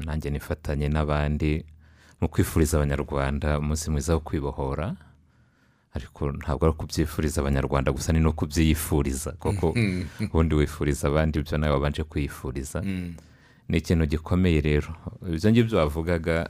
[0.05, 1.65] nanjye nifatanye n'abandi
[2.21, 4.95] mu kwifuriza abanyarwanda umunsi mwiza wo kwibohora.
[5.93, 9.75] Ariko ntabwo ari ukubyifuriza abanyarwanda gusa ni no kubyiyifuriza kuko
[10.29, 12.81] ubundi wifuriza abandi ibyo nawe wabanje kwiyifuriza.
[13.69, 14.95] Ni ikintu gikomeye rero.
[15.29, 16.49] Ibyo ngibyo wavugaga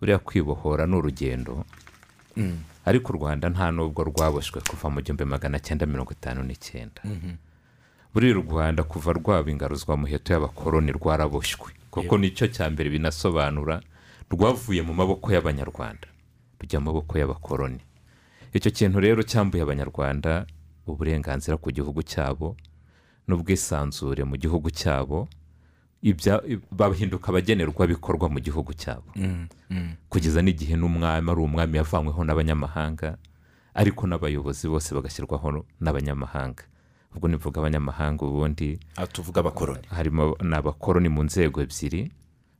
[0.00, 1.64] buriya kwibohora ni urugendo.
[2.84, 7.02] Ariko u rwanda nta nubwo rwaboshywe kuva mu gihumbi magana cyenda mirongo itanu n'icyenda.
[8.16, 13.80] Buriya u rwanda kuva rwaba ingaruzwa muheto y'abakoroni rwaraboshywe kuko ni cyo cya mbere binasobanura
[14.32, 16.08] rwavuye mu maboko y'abanyarwanda.
[16.60, 17.80] Rujya mu maboko y'abakoroni
[18.56, 20.46] icyo kintu rero cyambuye abanyarwanda
[20.88, 22.56] uburenganzira ku gihugu cyabo
[23.28, 25.28] n'ubwisanzure mu gihugu cyabo
[26.02, 26.40] ibya-
[26.72, 29.12] bahinduka abagenerwabikorwa mu gihugu cyabo.
[30.08, 33.18] Kugeza n'igihe n'umwami ari umwami yavanyweho n'abanyamahanga
[33.76, 36.64] ariko n'abayobozi bose bagashyirwaho n'abanyamahanga.
[37.16, 38.78] Ubwo nivuga abanyamahanga ubundi.
[38.96, 39.86] Aha tuvuga abakoroni.
[39.88, 42.12] Harimo ni abakoroni mu nzego ebyiri.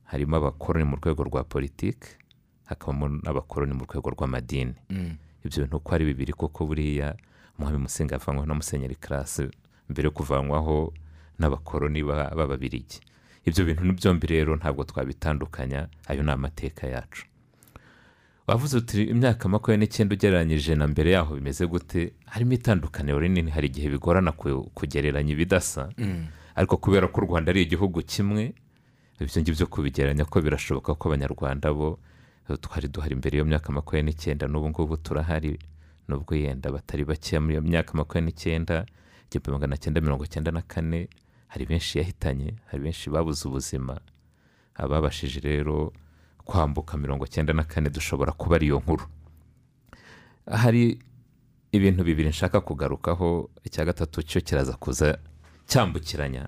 [0.03, 2.07] Harimo abakoroni mu rwego rwa politiki
[2.65, 4.73] hakabamo n'abakoroni mu rwego rw'amadini.
[5.45, 7.15] Ibyo bintu uko ari bibiri koko buriya
[7.59, 9.47] umwami musinga yavanyweho na musenyeri karasi
[9.89, 10.93] mbere yo kuvanwaho
[11.39, 12.99] n'abakoroni ba- b'ababirigi
[13.47, 17.25] ibyo bintu ni byombi rero ntabwo twabitandukanya ayo ni amateka yacu.
[18.47, 22.13] Wavuze uti imyaka makumyabiri n'icyenda ugereranyije na mbere yaho bimeze gute?
[22.25, 25.89] Harimo itandukaniro rinini hari igihe bigorana ku- kugereranya ibidasa.
[26.55, 28.53] Ariko kubera ko u rwanda ari igihugu kimwe
[29.19, 31.99] ibyo ngibyo kubigereranya ko birashoboka ko abanyarwanda bo
[32.61, 35.59] twari duhari mbere y'iyo myaka makumyabiri n'icyenda n'ubu ngubu turahari
[36.07, 38.75] nubwo yenda batari bakeya muri iyo myaka makumyabiri n'icyenda
[39.27, 41.09] igihumbi magana cyenda mirongo cyenda na kane
[41.51, 43.99] hari benshi yahitanye hari benshi babuze ubuzima.
[44.75, 45.91] Ababashije rero
[46.47, 49.05] kwambuka mirongo cyenda na kane dushobora kuba ari iyo nkuru.
[50.47, 50.99] Hari
[51.71, 55.19] ibintu bibiri nshaka kugarukaho icya gatatu cyo kiraza kuza
[55.67, 56.47] cyambukiranya.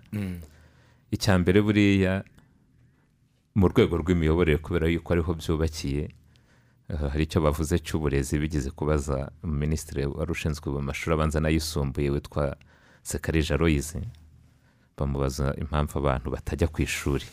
[1.11, 2.23] Icya mbere buriya
[3.59, 6.03] mu rwego rw'imiyoborere kubera yuko ariho byubakiye
[6.89, 12.55] eh, hari icyo bavuze cy'uburezi bigeze kubaza minisitiri wari ushinzwe mu mashuri abanza n'ayisumbuye witwa
[13.03, 13.99] sekarija royizi
[14.97, 17.25] bamubaza impamvu abantu batajya ku ishuri.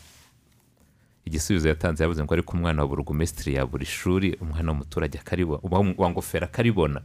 [1.27, 5.61] Igisubizo yatanze yavuze ngo ariko umwana wa burugumesitiri yabura ishuri umwana w'umuturage akaribona
[5.97, 7.01] wa ngofero akaribona.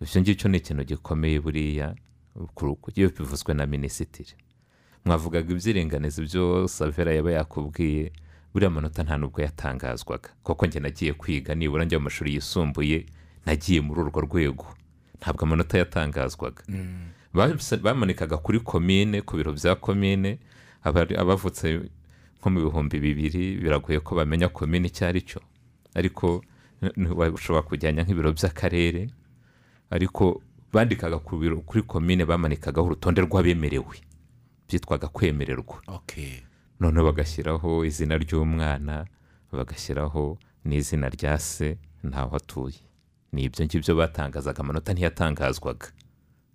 [0.00, 1.94] Ibyo ngicyo ni ikintu gikomeye buriya
[2.96, 4.34] iyo bivuzwe na minisitiri.
[5.04, 8.12] Mwavugaga ibyiringanizi byo savera yaba yakubwiye
[8.52, 10.28] buriya amanota nta nubwo yatangazwaga.
[10.42, 13.06] Kuko njye nagiye kwiga nibura njya mu mashuri yisumbuye
[13.46, 14.66] nagiye muri urwo rwego.
[15.20, 16.62] Ntabwo amanota yatangazwaga.
[17.34, 20.38] Bas- bamanikaga kuri komine ku biro bya komine
[20.84, 21.80] abavutse
[22.44, 25.40] nko mu bihumbi bibiri biragoye ko bamenya komine icyo ari cyo.
[25.96, 26.44] Ariko
[27.32, 29.08] ushobora kujyanya nk'ibiro by'akarere
[29.90, 33.96] ariko bandikaga ku biro kuri komine bamanikagaho urutonde rw'abemerewe.
[34.68, 35.80] Byitwaga kwemererwa.
[35.88, 36.44] Okay
[36.80, 39.06] noneho bagashyiraho izina ry'umwana
[39.52, 40.36] bagashyiraho
[40.68, 42.76] n'izina rya se ntaho atuye.
[43.32, 45.88] Ni ibyo ngibyo batangazaga amanota ntiyatangazwaga.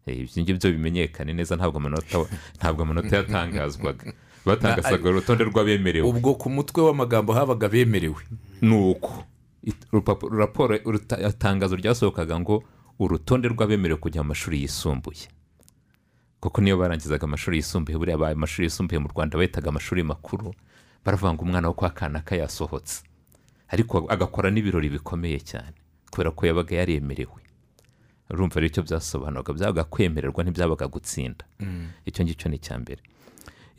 [0.05, 2.25] Eh, ibyo ngibyo bimenyekane neza ntabwo amanota
[2.61, 4.13] ntabwo amanota yatangazwaga.
[4.45, 8.21] Batangazaga urutonde rw'abemerewe ubwo ku mutwe w'amagambo habaga bemerewe.
[8.61, 9.23] Ni uko
[10.31, 10.75] raporo
[11.29, 12.63] itangazo ryasohokaga ngo
[12.99, 15.27] urutonde rw'abemerewe kujya mu mashuri yisumbuye.
[16.39, 20.53] Kuko niyo barangizaga amashuri yisumbuye buriya ba- amashuri yisumbuye mu rwanda bahitaga amashuri makuru
[21.05, 23.03] baravuga ngo umwana wo kwa kanaka yasohotse.
[23.67, 25.75] Ariko agakora n'ibirori bikomeye cyane
[26.11, 27.39] kubera ko yabaga yaremerewe.
[28.29, 31.45] Urumva rero icyo byasobanuraga byabaga kwemererwa ntibyabaga gutsinda.
[32.05, 33.01] Icyo ngicyo ni icya mbere.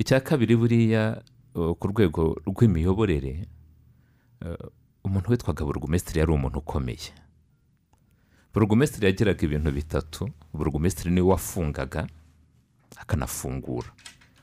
[0.00, 1.20] Icya kabiri buriya
[1.52, 3.44] ku rwego rw'imiyoborere
[5.04, 7.10] umuntu witwaga burugumesitiri yari umuntu ukomeye.
[8.54, 12.06] Burugumesitiri yagiraga ibintu bitatu burugumesitiri ni we wafungaga
[12.96, 13.90] akanafungura.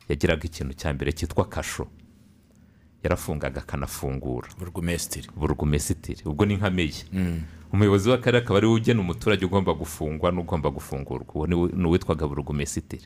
[0.09, 1.87] Yagiraga ikintu cya mbere cyitwa kasho.
[3.03, 4.47] Yarafungaga akanafungura.
[4.59, 5.27] Burugumesitiri.
[5.35, 6.21] Burugumesitiri.
[6.25, 7.03] Ubwo ni nka meya.
[7.73, 11.33] Umuyobozi w'akarere akaba ari we ugena umuturage ugomba gufungwa n'ugomba gufungurwa.
[11.35, 13.05] Uwo ni uwitwaga burugumesitiri.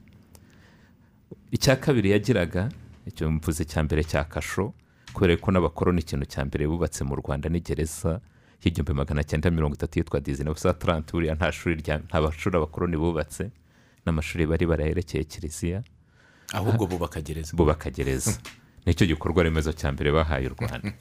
[1.52, 2.70] Icya kabiri yagiraga
[3.06, 4.74] icyo mvuze cya mbere cya kasho
[5.14, 8.22] kubera ko n'abakoroni ikintu cya mbere bubatse mu rwanda ni gereza
[8.64, 12.56] y'igihumbi magana cyenda mirongo itatu yitwa dizine busa taranti buriya nta shuri rya nta mashuri
[12.58, 13.52] abakoroni bubatse
[14.06, 15.84] n'amashuri bari baraherekeye kiliziya.
[16.54, 17.54] Ahubwo bubaka gereza.
[17.58, 18.34] Bubaka gereza.
[18.86, 20.94] Nicyo gikorwa remezo cya mbere bahaye u rwanda.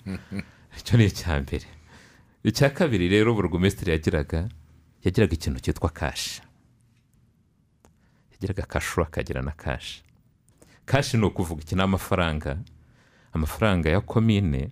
[0.79, 1.67] Icyo ni icya mbere.
[2.45, 4.49] Icya kabiri rero burugumesitiri yagiraga
[5.05, 6.41] yagiraga ikintu cyitwa kashi
[8.33, 10.03] yagiraga kashu akagira na kashi
[10.91, 11.75] kashi ni ukuvuga iki?
[11.75, 12.59] Ni amafaranga.
[13.33, 14.71] Amafaranga ya komine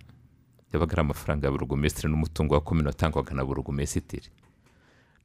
[0.73, 4.27] yabaga ari amafaranga ya burugumesitiri n'umutungo wa komine watangwaga na burugumesitiri.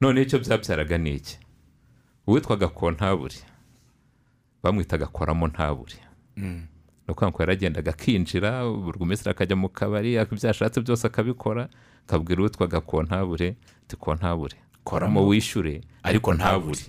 [0.01, 1.39] None icyo byabyaraga ni iki?
[2.27, 3.35] Uwitwaga kontaburi.
[4.63, 5.95] Bamwitaga koramo ntaburi.
[6.35, 6.67] Ni
[7.11, 11.69] ukuvuga ngo yaragendaga akinjira burugumesitiri akajya mu kabari ibyo yashatse byose akabikora.
[12.07, 16.79] Akabwira uwitwaga kontabure ati kontabure koramo wishyure ariko ntabure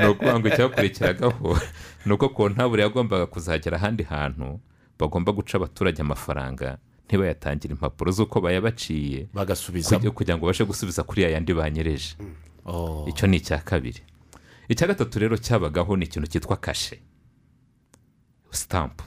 [0.00, 1.58] ni ukuvuga ngo icyakurikiragaho
[2.06, 4.60] ni uko kontabure yagombaga kuzagera ahandi hantu
[4.98, 10.10] bagomba guca abaturage amafaranga ntibayatangire impapuro z'uko bayabaciye bagasubizamo.
[10.10, 12.16] kugira- ngo babashe gusubiza kuri ya yandi banyereje.
[12.64, 13.04] Oh.
[13.08, 14.00] icyo ni icya kabiri.
[14.68, 16.98] Icya gatatu rero cyabagaho ni ikintu cyitwa kashe.
[18.50, 19.04] Sitampu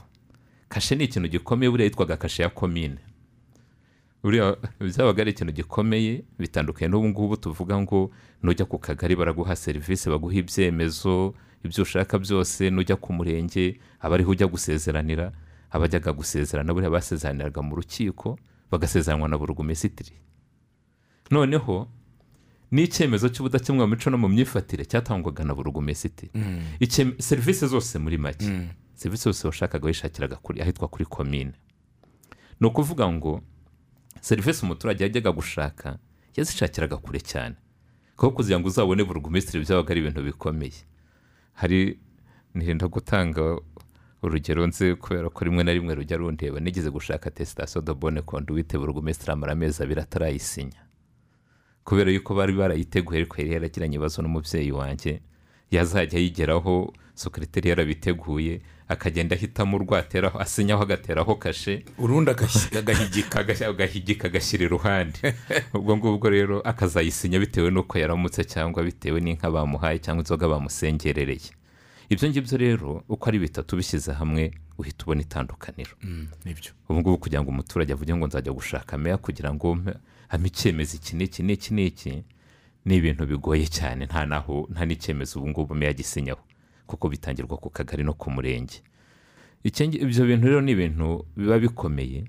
[0.68, 2.98] kashe ni ikintu gikomeye buriya yitwaga kashe ya komine.
[4.26, 8.10] Buriya byabaga ari ikintu gikomeye bitandukanye n'ubu ngubu tuvuga ngo
[8.42, 11.34] nujya ku kagari baraguha serivisi baguha ibyemezo
[11.64, 15.30] ibyo ushaka byose nujya ku murenge aba ariho ujya gusezeranira
[15.70, 18.38] abajyaga gusezerana buriya basezeraniraga mu rukiko
[18.70, 20.12] bagasezeranwa na burugumesitiri.
[21.30, 21.86] Noneho
[22.70, 26.30] n'icyemezo cy'ubudakemwa mu mico no mu myifatire cyatangwaga na burugumesitiri.
[26.80, 28.42] Icye- serivisi zose muri make.
[28.94, 31.52] Serivisi zose washakaga wishakiraga ahitwa kuri komine
[32.60, 33.40] ni ukuvuga ngo
[34.26, 35.98] serivisi umuturage yajyaga gushaka
[36.36, 37.54] yazishakiraga kure cyane.
[38.16, 40.78] Kuko kugira ngo uzabone burugumesitiri byabaga ari ibintu bikomeye.
[41.54, 41.98] Hari
[42.54, 43.42] nirinda gutanga
[44.22, 48.78] urugero nzi kubera ko rimwe na rimwe rujya rundeba nigeze gushaka tesitasiyo do bone konduwite
[48.78, 50.80] burugumesitiri amara amezi abiri atarayisinya.
[51.84, 55.20] Kubera yuko bari barayiteguye ariko yari yaragiranye ibibazo n'umubyeyi wanjye
[55.70, 61.84] yazajya ayigeraho sokereteri yarabiteguye akagenda ahitamo urwateraho asinyaho agateraho kashe.
[61.98, 63.40] Urundi agahigika.
[63.70, 65.34] Agahigika agashyira iruhande.
[65.74, 71.50] Ubwo ngubwo rero akazayisinya bitewe n'uko yaramutse cyangwa bitewe n'inka bamuhaye cyangwa inzoga bamusengerereye.
[72.08, 75.90] Ibyo ngibyo rero uko ari bitatu bishyize hamwe uhita ubona itandukaniro.
[76.02, 76.28] Mm,
[76.88, 79.78] ubu ngubu kugira ngo umuturage avuge ngo nzajya gushaka meya kugira ngo
[80.28, 82.24] ampe icyemezo iki n'iki n'iki n'iki
[82.84, 86.42] ni ibintu bigoye cyane nta naho nta n'icyemezo ubu ngubu meya agisinyaho.
[86.86, 88.82] Kuko bitangirwa ku kagari no ku murenge.
[89.64, 92.24] Ibyo bintu rero ni ibintu biba bikomeye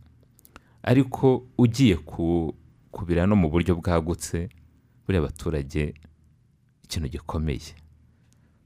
[0.83, 2.55] ariko ugiye ku
[2.91, 4.49] kubira no mu buryo bwagutse
[5.05, 5.93] buriya abaturage
[6.83, 7.75] ikintu gikomeye.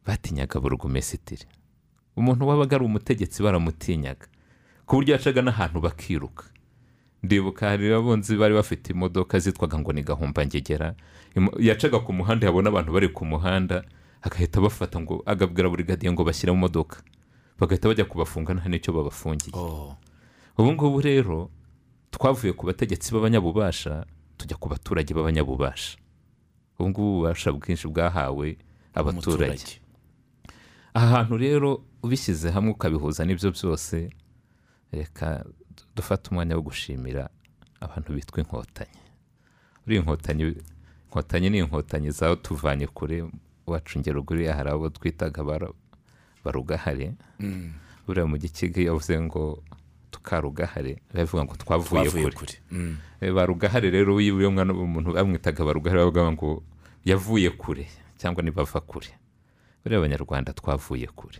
[0.06, 1.46] Batinyaga burugumesitiri.
[2.16, 4.28] Umuntu wabaga ari umutegetsi baramutinyaga.
[4.86, 6.46] Ku buryo yacaga n'ahantu bakiruka.
[7.24, 10.96] Ndibuka hari abunzi bari bafite imodoka zitwaga ngo ni gahumbangegera.
[11.60, 13.84] Yacaga ku muhanda yabona abantu bari ku muhanda.
[14.22, 17.02] Agahita bafata ngo agabwira buri gadiye ngo bashyire mu modoka.
[17.60, 19.54] Bagahita bajya kubafunga nta n'icyo babafungiye.
[19.54, 19.96] Oh,
[20.58, 21.50] ubu ngubu rero
[22.12, 24.06] twavuye ku bategetsi b'abanyabubasha
[24.38, 25.98] tujya ku baturage b'abanyabubasha.
[26.80, 28.58] Ubu ngubu ububasha bwinshi bwahawe
[28.94, 29.82] abaturage.
[30.94, 31.70] Aha hantu rero
[32.04, 34.10] ubishyize hamwe ukabihuza n'ibyo byose
[34.92, 35.46] reka
[35.96, 37.30] dufate umwanya wo gushimira
[37.80, 39.00] abantu bitwa inkotanyi.
[39.88, 40.44] Uri inkotanyi
[41.08, 43.24] inkotanyi ni inkotanyi zaho tuvanye kure
[43.68, 45.44] wacu ngero uriya hari abo twitaga
[46.44, 47.74] barugahare Mm,
[48.08, 49.64] buriya mu gikigi yavuze ngo
[50.12, 52.56] tukarugahare bavuga ngo twavuye kure.
[52.72, 56.64] Mm, Eh, barugahare rero iyo mwana umuntu bamwitaga barugahare bavuga ngo
[57.06, 59.10] yavuye kure cyangwa nibava kure.
[59.84, 61.40] Buriya abanyarwanda twavuye kure.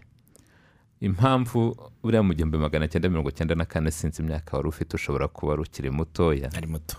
[1.02, 5.28] Impamvu buriya mu gihumbi magana cyenda mirongo cyenda na kane sinzi imyaka wari ufite ushobora
[5.28, 6.50] kuba ukiri mutoya.
[6.54, 6.98] Ari muto.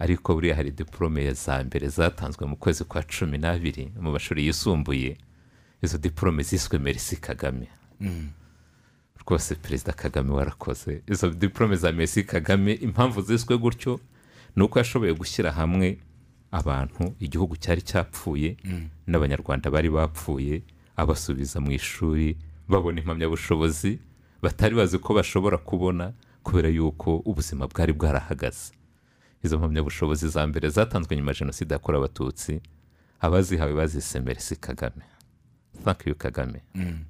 [0.00, 5.16] Ariko buriya hari diporome za mbere zatanzwe mu kwezi kwa cumi n'abiri mu mashuri yisumbuye.
[5.82, 7.68] Izo diporome ziswe merisi kagame.
[8.00, 8.28] Mm,
[9.26, 11.02] rwose perezida kagame warakoze.
[11.06, 14.00] Izo diporome za mesi kagame impamvu ziswe gutyo
[14.56, 15.98] ni uko yashoboye gushyira hamwe
[16.50, 18.56] abantu igihugu cyari cyapfuye
[19.06, 20.62] n'abanyarwanda bari bapfuye
[20.96, 22.36] abasubiza mu ishuri
[22.68, 23.98] babona impamyabushobozi
[24.42, 28.72] batari bazi ko bashobora kubona kubera yuko ubuzima bwari bwarahagaze.
[29.42, 32.60] Izo mpamyabushobozi za mbere zatanzwe nyuma ya jenoside yakorewe abatutsi
[33.20, 35.02] abazihawe bazise merisi kagame.
[35.84, 36.62] Thank you kagame.
[36.74, 37.04] Mm,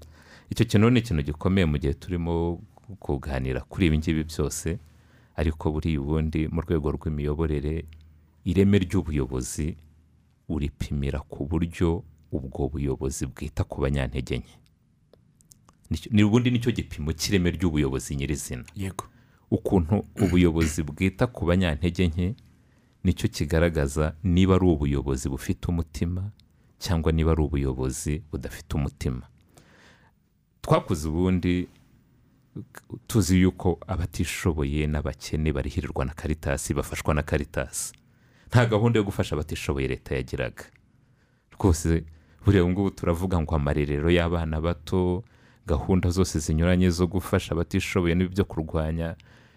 [0.50, 2.62] icyo kintu ni ikintu gikomeye mu gihe turimo
[2.98, 4.78] kuganira kuri ibi ngibi byose
[5.36, 7.84] ariko buriya ubundi mu rwego rw'imiyoborere
[8.44, 9.76] ireme ry'ubuyobozi
[10.48, 14.42] uripimira ku buryo ubwo buyobozi bwita ku banyantege
[16.10, 18.64] nke ubundi ni cyo gipimo cy'ireme ry'ubuyobozi nyirizina.
[18.76, 19.04] Yego.
[19.50, 22.34] Ukuntu ubuyobozi bwita ku banyantege nke
[23.04, 26.30] ni cyo kigaragaza niba ari ubuyobozi bufite umutima
[26.78, 29.22] cyangwa niba ari ubuyobozi budafite umutima.
[30.62, 31.68] Twakuze ubundi
[33.06, 37.92] tuzi yuko abatishoboye n'abakene barihirirwa na karitasi bafashwa na karitasi
[38.48, 40.64] nta gahunda yo gufasha abatishoboye leta yagiraga.
[41.54, 42.04] Rwose
[42.44, 45.24] buriya ubu ngubu turavuga ngo amarerero y'abana bato
[45.66, 49.16] gahunda zose zinyuranye zo gufasha abatishoboye n'ibyo kurwanya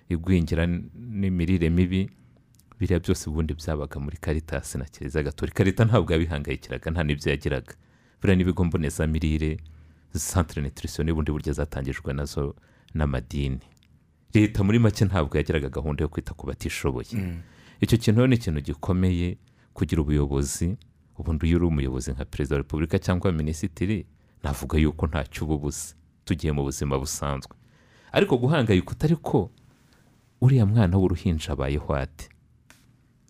[0.10, 2.10] igwingira n'imirire mibi
[2.80, 5.58] biriya byose ubundi byabaga muri karitasi na kiliziya gatolika.
[5.58, 7.74] Karita ntabwo yabihangayikiraga nta n'ibyo yagiraga.
[8.22, 9.58] Buriya n'ibigo mbonezamirire
[10.13, 12.56] santire nutrition n'ubundi buryo zatangijwe na zo
[12.94, 13.60] n'amadini.
[14.34, 17.39] Leta muri make ntabwo yagiraga gahunda yo kwita ku batishoboye.
[17.82, 19.38] Icyo kintu ni ikintu gikomeye
[19.74, 20.78] kugira ubuyobozi
[21.18, 24.06] ubundi iyo uri umuyobozi nka perezida wa repubulika cyangwa minisitiri
[24.44, 25.95] navuga yuko ntacyo uba ubuze.
[26.26, 27.54] Tugiye mu buzima busanzwe.
[28.12, 29.51] Ariko guhangayika utari ko
[30.44, 32.30] uriya mwana w'uruhinja abayeho ate?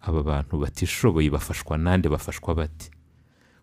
[0.02, 2.90] Aba bantu batishoboye bafashwa nande bafashwa bate?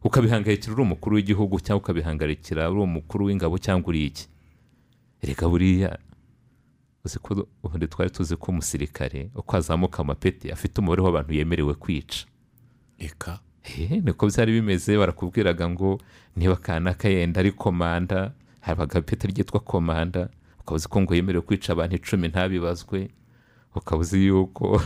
[0.04, 4.28] Ukabihangayikira uri umukuru w'igihugu cyangwa ukabihangayikira uri umukuru w'ingabo cyangwa uri iki?
[5.22, 5.98] Reka buriya
[7.04, 12.24] uzi ko ubundi twari tuzi ko umusirikare uko azamuka amapeti afite umubare w'abantu yemerewe kwica.
[12.98, 16.00] Reka He, niko byari bimeze barakubwiraga ngo
[16.36, 20.28] niba kanaka yenda ari komanda habaga ipeti ryitwa komanda
[20.60, 23.10] ukaba uzi ko ngo yemerewe kwica abantu icumi ntabibazwe.
[23.74, 24.82] Ukaba uzi yuko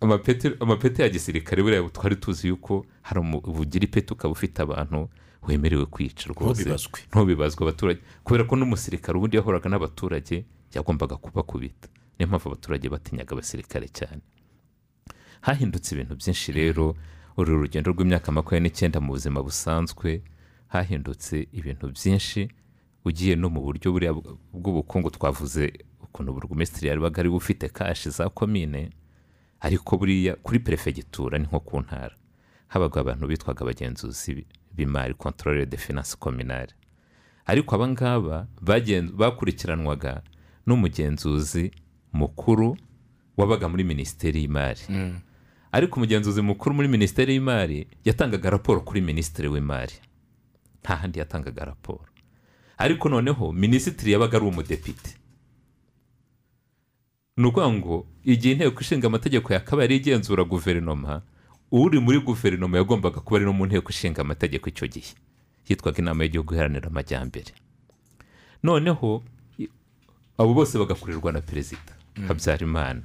[0.60, 5.08] amapeti ya gisirikare buriya twari tuzi yuko hari ubugira ipeti ukaba ufite abantu
[5.48, 6.62] wemerewe kwica rwose.
[7.08, 7.64] Ntubibazwe.
[7.64, 8.00] abaturage.
[8.24, 10.44] Kubera ko n'umusirikare ubundi yahoraga n'abaturage
[10.74, 11.88] yagombaga kubakubita.
[12.18, 14.22] Niyo mpamvu abaturage batinyaga abasirikare cyane.
[15.40, 16.96] Hahindutse ibintu byinshi rero.
[17.36, 20.22] Uru rugendo rw'imyaka makumyabiri n'icyenda mu buzima busanzwe
[20.68, 22.48] hahindutse ibintu byinshi.
[23.04, 23.88] Ugiye no mu buryo
[24.52, 25.72] bw'ubukungu twavuze
[26.14, 28.90] ukuntu burugumesitiri yabaga ari ufite kashi za komine
[29.60, 32.14] ariko buriya kuri perefegitura ni nko ku ntara.
[32.68, 34.46] Habaga abantu bitwaga abagenzuzi
[34.76, 36.72] b'imari kontorore de finance kominari
[37.46, 38.46] ariko aba ngaba
[39.16, 40.22] bakurikiranwaga
[40.66, 41.70] n'umugenzuzi
[42.12, 42.76] mukuru
[43.36, 44.80] wabaga muri minisiteri y'imari.
[45.72, 49.94] Ariko umugenzuzi mukuru muri minisiteri y'imari yatangaga raporo kuri minisitiri w'imari.
[50.82, 52.06] Nta handi yatangaga raporo.
[52.78, 55.16] Ariko noneho minisitiri yabaga ari umudepite.
[57.36, 61.22] Ni ukuvuga ngo igihe inteko ishinga amategeko yakabaye yari igenzura guverinoma
[61.72, 65.14] uri muri guverinoma yagombaga kuba ari no mu nteko ishinga amategeko icyo gihe.
[65.68, 67.50] Yitwaga inama y'igihugu iharanira amajyambere.
[68.62, 69.22] Noneho
[70.38, 71.92] abo bose bagakurirwa na perezida
[72.28, 73.02] habyarimana.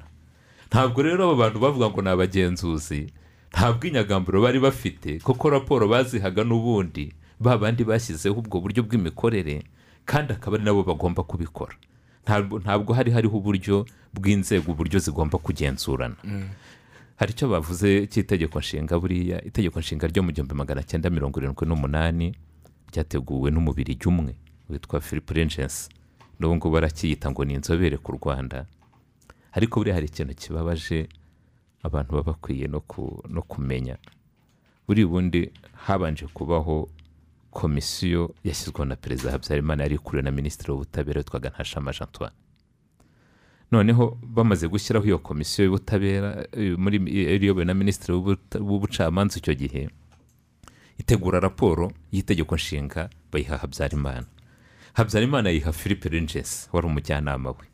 [0.70, 3.10] Ntabwo rero abo bantu bavuga ngo ni abagenzuzi
[3.52, 9.64] nta bw'inyagamburo bari bafite kuko raporo bazihaga n'ubundi ba bandi bashyizeho ubwo buryo bw'imikorere
[10.06, 11.74] kandi akaba ari nabo bagomba kubikora.
[12.64, 16.16] Ntabwo hari hariho uburyo bw'inzego uburyo zigomba kugenzurana.
[17.20, 21.66] Hari icyo bavuze cy'itegeko nshinga buriya itegeko nshinga ryo mu gihumbi magana cyenda mirongo irindwi
[21.68, 22.28] n'umunani
[22.94, 24.34] ryateguwe n'umubirigi umwe
[24.70, 25.90] witwa philip rengensi
[26.40, 28.66] n'ubu ngubu barakiyita ngo ni inzobere ku rwanda.
[29.52, 31.10] Ariko buriya hari ikintu kibabaje
[31.84, 33.98] abantu baba bakwiye no, ku, no kumenya.
[34.88, 35.52] Buri bundi
[35.86, 36.88] habanje kubaho
[37.52, 42.34] komisiyo yashyizweho na perezida habyarimana yari ikuriwe na minisitiri w'ubutabera witwaga ntashama jean antoine.
[43.72, 48.14] Noneho bamaze gushyiraho iyo komisiyo y'ubutabera eh, iyobowe na minisitiri
[48.60, 49.90] w'ubucamanza icyo gihe
[50.98, 54.26] itegura raporo y'itegeko nshinga bayiha habyarimana.
[54.94, 57.66] Habyarimana yiha philippe renges wari umujyanama we.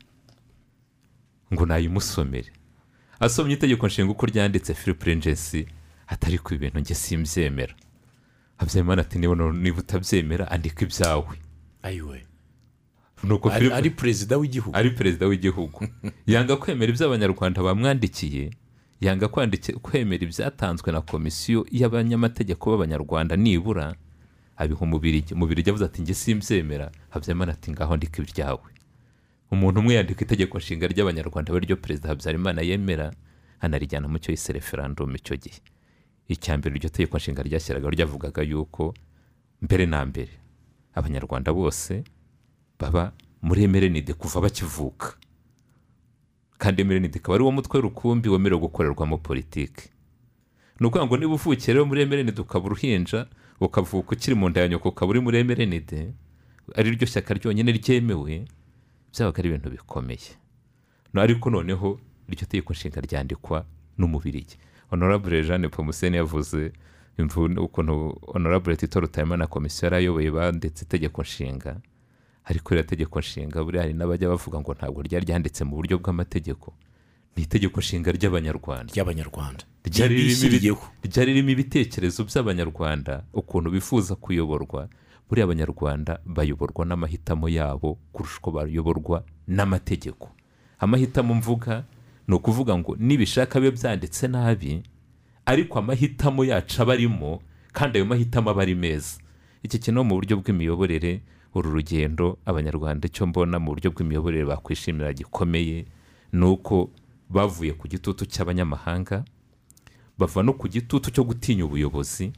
[1.54, 2.52] Ngo nayimusomere
[3.20, 5.56] asomye itegeko nshinga uko ryanditse philippe renges
[6.06, 7.74] atari ku ibintu njye simbyemera.
[8.58, 11.36] Habyarimana ati niba utabyemera andika ibyawe.
[11.82, 12.26] Ayiwe
[13.24, 14.76] nuko ari, perezida w'igihugu.
[14.76, 15.88] Ari perezida w'igihugu.
[16.26, 18.50] Yanga kwemera ibyo abanyarwanda bamwandikiye
[19.00, 19.28] yanga
[19.82, 23.94] kwemera ibyatanzwe na komisiyo y'abanyamategeko b'abanyarwanda nibura
[24.56, 26.90] abiha umubirigi umubirigi avuze ati njye simbyemera.
[27.10, 28.68] Habyarimana ati ngaho ndika ibyawe.
[29.50, 33.12] Umuntu umwe yandika itegeko nshinga ry'abanyarwanda we ryo perezida habyarimana yemera
[33.60, 35.60] anarijyana mu cyo yise referandumu icyo gihe.
[36.28, 38.94] Icya mbere iryo tegeko nshinga ryashyiraga ryavugaga yuko
[39.62, 40.32] mbere na mbere
[40.94, 42.04] abanyarwanda bose
[42.78, 43.12] baba
[43.42, 45.14] muri emerenide kuva bakivuka.
[46.58, 49.88] Kandi emerenide ikaba ari wo mutwe rukumbi wemerewe gukorerwamo politiki.
[50.80, 53.26] Ni ukuvuga ngo niba uvukiye rero muri emerenide ukaba uruhinja
[53.60, 56.12] ukavuka ukiri mu nda ya nyoko ukaba uri muri emerenide
[56.74, 58.44] ari ryo shyaka ryonyine ryemewe
[59.12, 60.32] byabaga ari ibintu bikomeye.
[61.14, 63.64] Ariko noneho iryo tegeko nshinga ryandikwa
[63.98, 64.56] n'umubirigi.
[64.90, 66.72] Honorable jeanne pomuseni yavuze
[67.18, 71.76] imvune ukuntu honorable tito rutayima na komisiyo yari ayoboye banditse itegeko nshinga
[72.44, 76.72] ariko iriya tegeko nshinga buriya hari n'abajya bavuga ngo ntabwo ryari ryanditse mu buryo bw'amategeko.
[77.36, 78.92] Ni itegeko nshinga ry'abanyarwanda.
[78.94, 79.64] Ry'abanyarwanda.
[79.84, 80.14] Ryari
[81.32, 84.88] ririmo ibitekerezo by'abanyarwanda ukuntu bifuza kuyoborwa.
[85.28, 90.28] Buriya abanyarwanda bayoborwa n'amahitamo yabo kurusha uko bayoborwa n'amategeko.
[90.78, 91.84] Amahitamo mvuga
[92.28, 94.82] ni ukuvuga ngo nibishaka bibe byanditse nabi
[95.46, 99.18] ariko amahitamo yacu aba arimo kandi ayo mahitamo aba ari meza.
[99.62, 101.20] Iki kintu mu buryo bw'imiyoborere
[101.54, 105.84] uru rugendo abanyarwanda icyo mbona mu buryo bw'imiyoborere bakwishimira gikomeye
[106.32, 106.90] ni uko
[107.30, 109.24] bavuye ku gitutu cy'abanyamahanga
[110.18, 112.32] bava no ku gitutu cyo gutinya ubuyobozi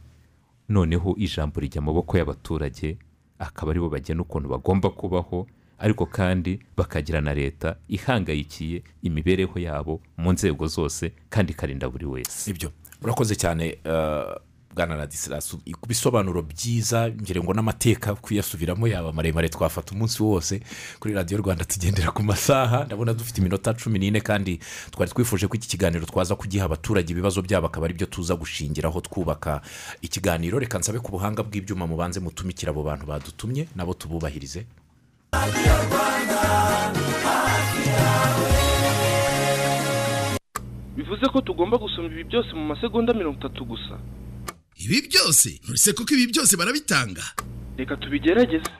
[0.68, 2.96] noneho ijambo rijya mu maboko y'abaturage
[3.38, 5.46] akaba ari bo bagena ukuntu bagomba kubaho
[5.78, 12.50] ariko kandi bakagira na leta ihangayikiye imibereho yabo mu nzego zose kandi ikarinda buri wese.
[12.50, 12.70] Ibyo.
[13.02, 14.34] Urakoze cyane eh,
[14.74, 20.60] bwana radisirasi ku bisobanuro byiza ngira ngo n'amateka kuyasubiramo yaba maremare twafata umunsi wose
[21.00, 22.84] kuri radiyo rwanda tugendera ku masaha.
[22.84, 24.58] Ndabona dufite iminota cumi n'ine kandi
[24.90, 29.00] twari twifuje ko iki kiganiro twaza kugiha abaturage ibibazo byabo akaba ari byo tuza gushingiraho
[29.00, 29.60] twubaka
[30.02, 30.58] ikiganiro.
[30.58, 34.66] Reka nsabe ku buhanga bw'ibyuma mubanze mutumikire abo bantu badutumye nabo tububahirize.
[40.96, 43.94] Bivuze ko tugomba gusoma ibi byose mu masegonda mirongo itatu gusa.
[44.84, 45.48] Ibi byose?
[45.68, 47.22] Uretse kuko ibi byose barabitanga.
[47.78, 48.70] Reka tubigerageze.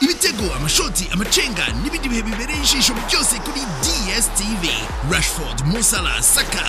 [0.00, 4.64] Ibitego amashoti amacenga n'ibindi bihe bibereye ijisho byose kuri dstv
[5.12, 6.64] rashford musala saka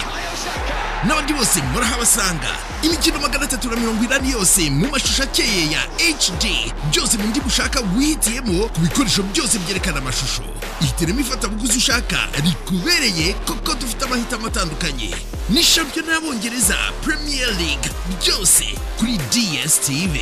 [1.07, 2.51] n'abandi bose murahabasanga.
[2.83, 6.43] Imikino magana atatu na mirongo inani yose mu mashusho akeye ya hd
[6.91, 10.43] byose mu ndimi ushaka wihitiyemo ku bikoresho byose byerekana amashusho.
[10.81, 15.09] Ihitiremo ifatabuguzi ushaka rikubereye kuko dufite amahitamo atandukanye.
[15.49, 17.89] Ni shampiyona y'abongereza premier league
[18.21, 18.65] byose
[18.99, 20.15] kuri dstv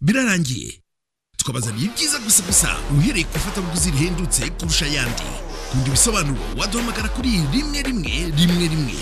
[0.00, 0.80] birarangiye.
[1.38, 2.68] Tukabazaniye ibyiza gusa gusa.
[2.96, 5.26] Uhereye ku ifatabuguzi rihendutse kurusha ayandi.
[5.70, 8.96] Kundi ibisobanuro waduhamagara kuri rimwe rimwe rimwe rimwe.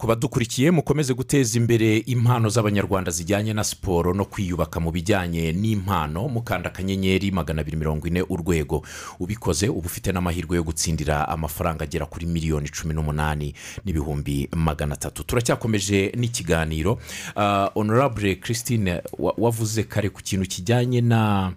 [0.00, 6.24] Ku badukurikiye mukomeze guteza imbere impano z'abanyarwanda zijyanye na siporo no kwiyubaka mu bijyanye n'impano
[6.28, 8.80] mukanda akanyenyeri magana abiri mirongo ine urwego.
[9.20, 13.52] Ubikoze uba ufite n'amahirwe yo gutsindira amafaranga agera kuri miliyoni cumi n'umunani
[13.84, 15.24] n'ibihumbi magana atatu.
[15.24, 16.98] Turacyakomeje n'ikiganiro
[17.36, 21.52] Ah, honorable christine wa- wavuze kare ku kintu kijyanye na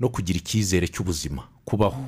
[0.00, 1.98] no kugira icyizere cy'ubuzima kubaho.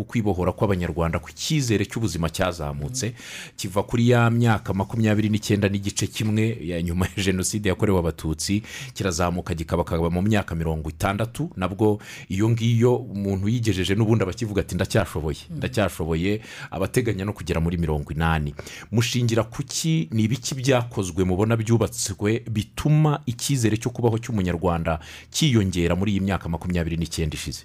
[0.00, 3.12] Ku kwibohora kw'abanyarwanda ku cyizere cy'ubuzima cyazamutse
[3.56, 8.62] kiva kuri ya myaka makumyabiri n'icyenda n'igice kimwe ya nyuma ya jenoside yakorewe abatutsi
[8.96, 12.00] kirazamuka kikaba kaba mu myaka mirongo itandatu nabwo
[12.32, 16.40] iyo ngiyo umuntu yigejeje n'ubundi aba akivuga ati ndacyashoboye ndacyashoboye
[16.70, 18.54] abateganya no kugera muri mirongo inani.
[18.92, 24.96] Mushingira ku ki ni ibiki byakozwe mubona byubatswe bituma icyizere cyo kubaho cy'umunyarwanda
[25.30, 27.64] cyiyongera muri iyi myaka makumyabiri n'icyenda ishize?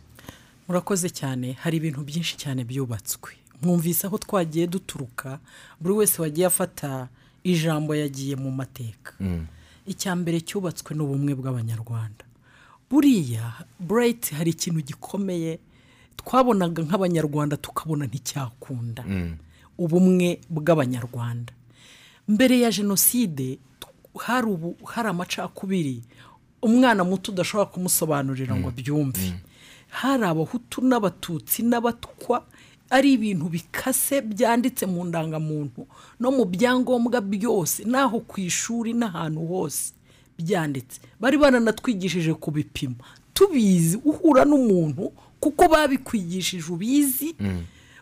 [0.68, 3.32] Murakoze cyane hari ibintu byinshi cyane byubatswe.
[3.61, 5.39] Mwumvise aho twagiye duturuka
[5.82, 7.07] buri wese wagiye afata
[7.43, 9.13] ijambo yagiye mu mateka.
[9.88, 12.26] Icya mbere cyubatswe ni ubumwe bw'abanyarwanda.
[12.89, 15.59] Buriya burayiti hari ikintu gikomeye
[16.18, 19.03] twabonaga nk'abanyarwanda tukabona nticyakunda.
[19.78, 21.53] Ubumwe bw'abanyarwanda.
[22.28, 23.59] Mbere ya jenoside
[24.18, 26.01] hari amacakubiri
[26.61, 29.34] umwana muto udashobora kumusobanurira ngo abyumve.
[29.95, 32.43] Hari abahutu n'abatutsi n'abatwa
[32.89, 35.87] ari ibintu bikase byanditse mu ndangamuntu
[36.19, 39.93] no mu byangombwa byose n'aho ku ishuri n'ahantu hose
[40.37, 40.99] byanditse.
[41.19, 43.01] Bari baranatwigishije kubipima
[43.33, 47.35] tubizi uhura n'umuntu kuko babikwigishije ubizi.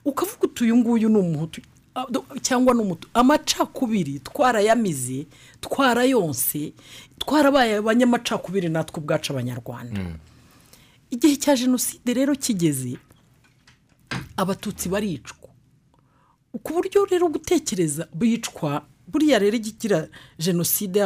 [0.06, 1.62] Ukavuga uti uyu nguyu ni umuhutu.
[2.42, 5.26] Cyangwa n'umutu amacakubiri twarayamize
[5.62, 6.74] twarayonse
[7.22, 10.02] twarabaye abanyamacakubiri natwe ubwacu abanyarwanda.
[11.14, 12.98] Igihe cya jenoside rero kigeze
[14.38, 15.50] abatutsi baricwa.
[16.64, 20.08] Ku buryo rero gutekereza bicwa buriya rero igira
[20.40, 21.00] jenoside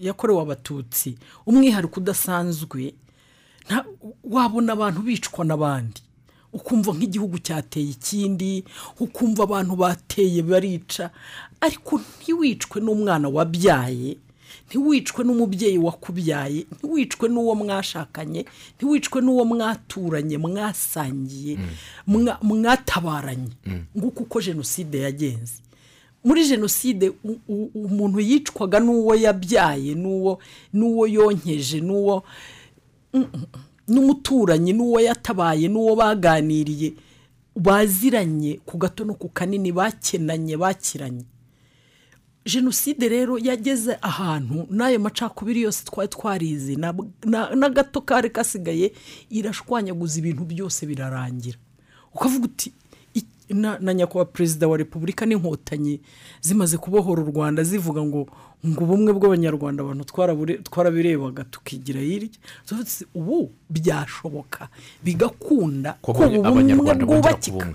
[0.00, 1.14] yakorewe abatutsi
[1.46, 2.94] umwihariko udasanzwe
[4.24, 6.00] wabona abantu bicwa n'abandi.
[6.52, 8.64] Ukumva nk'igihugu cyateye ikindi
[9.00, 11.10] ukumva abantu bateye barica
[11.60, 14.16] ariko ntiwicwe n'umwana wabyaye
[14.68, 18.44] ntiwicwe n'umubyeyi wakubyaye ntiwicwe n'uwo mwashakanye
[18.76, 21.58] ntiwicwe n'uwo mwaturanye mwasangiye
[22.06, 23.52] mwa- mwatabaranye.
[23.96, 25.54] Nguko uko jenoside yagenze.
[26.24, 27.12] Muri jenoside
[27.74, 30.38] umuntu yicwaga n'uwo yabyaye n'uwo
[30.76, 32.22] n'uwo yonkeje n'uwo
[33.88, 36.92] n'umuturanyi n'uwo yatabaye n'uwo baganiriye
[37.56, 41.24] baziranye ku gato no ku kanini bakenanye bakiranye.
[42.48, 46.76] Jenoside rero yageze ahantu n'ayo macakubiri yose twari twarize.
[46.76, 48.92] Na- n'agato kari kasigaye
[49.30, 51.58] irashwanyaguza ibintu byose birarangira.
[52.14, 52.72] Ukavuga uti
[53.14, 56.00] "I- na nyakubahwa perezida wa repubulika n'inkotanyi
[56.40, 58.26] zimaze kubohora u rwanda zivuga ngo
[58.66, 60.04] ngo ubumwe bw'abanyarwanda abantu
[60.66, 62.28] twarabirebaga tukigira hirya
[63.14, 64.68] ubu byashoboka
[65.04, 67.66] bigakunda ko ko ubu bumwe abanyarwanda bongera ku bwubakika.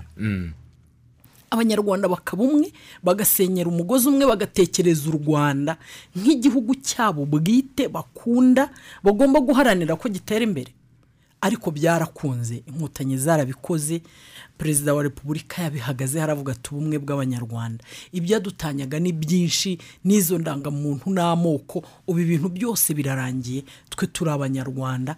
[1.50, 2.72] Abanyarwanda bakaba umwe
[3.02, 5.76] bagasenyera umugozi umwe bagatekereza u rwanda.
[6.16, 8.70] Nk'igihugu cyabo bwite bakunda
[9.02, 10.72] bagomba guharanira ko gitera imbere.
[11.44, 14.00] Ariko byarakunze inkotanyi zarabikoze
[14.58, 17.84] perezida wa repubulika yabihagaze haravuga ati ubumwe bw'abanyarwanda.
[18.16, 19.76] Ibyadutanyaga ni byinshi
[20.08, 21.84] n'izo ndangamuntu n'amoko.
[22.08, 23.60] Ubu ibintu byose birarangiye
[23.92, 25.16] twe turi abanyarwanda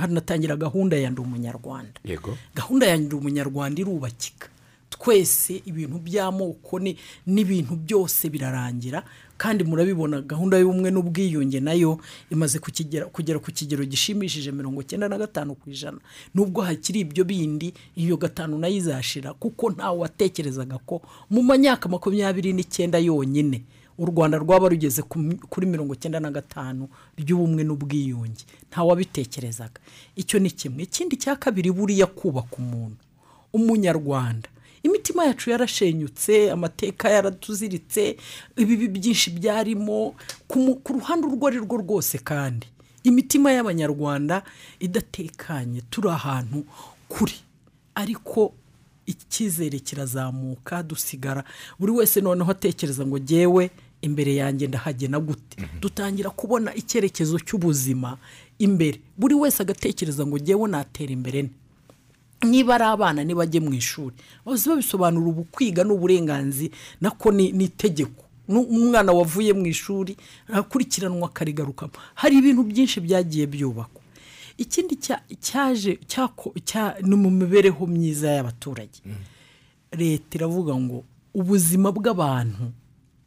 [0.00, 2.00] hanatangira gahunda ya ndi umunyarwanda.
[2.56, 4.48] Gahunda ya ndi umunyarwanda irubakika.
[5.00, 6.96] Twese ibintu by'amoko ni-
[7.26, 9.00] n'ibintu byose birarangira
[9.40, 11.96] kandi murabibona gahunda y'ubumwe n'ubwiyunge na yo
[12.30, 15.96] imaze kugera ku kigero gishimishije mirongo icyenda na gatanu ku ijana.
[16.36, 21.00] Nubwo hakiri ibyo bindi iyo gatanu na yo izashira kuko ntawe watekerezaga ko
[21.32, 23.64] mu myaka makumyabiri n'icyenda yonyine
[23.98, 28.44] u rwanda rwaba rugeze ku- kuri mirongo icyenda na gatanu ry'ubumwe n'ubwiyunge.
[28.68, 29.80] Ntawabitekerezaga
[30.16, 30.82] icyo ni kimwe.
[30.84, 33.00] Ikindi cya kabiri buriya kubaka umuntu.
[33.56, 34.48] Umunyarwanda
[34.82, 38.16] imitima yacu yarashenyutse amateka yaratuziritse
[38.56, 40.14] ibibi byinshi byarimo.
[40.48, 42.66] Ku ruhande urwo ari rwo rwose kandi
[43.04, 44.42] imitima y'abanyarwanda
[44.80, 46.64] idatekanye turi ahantu
[47.08, 47.34] kuri.
[47.94, 48.52] Ariko
[49.06, 51.44] icyizere kirazamuka dusigara.
[51.78, 53.70] Buri wese noneho atekereza ngo jyewe
[54.02, 55.56] imbere yanjye ndahagena gute?
[55.80, 58.16] Dutangira kubona icyerekezo cy'ubuzima
[58.58, 59.00] imbere.
[59.18, 61.48] Buri wese agatekereza ngo jyewe natera imbere
[62.44, 64.14] niba ari abana ntibajye mu ishuri
[64.44, 68.24] bose babisobanura ubu kwiga ni uburenganzira nako ni itegeko.
[68.50, 70.16] Umwana wavuye mu ishuri
[70.52, 71.92] akurikiranwa akarigarukamo.
[72.14, 74.00] Hari ibintu byinshi byagiye byubakwa.
[74.58, 75.98] Ikindi cya- cyaje
[77.02, 78.98] ni mu mibereho myiza y'abaturage.
[79.92, 82.72] Leta iravuga ngo ubuzima bw'abantu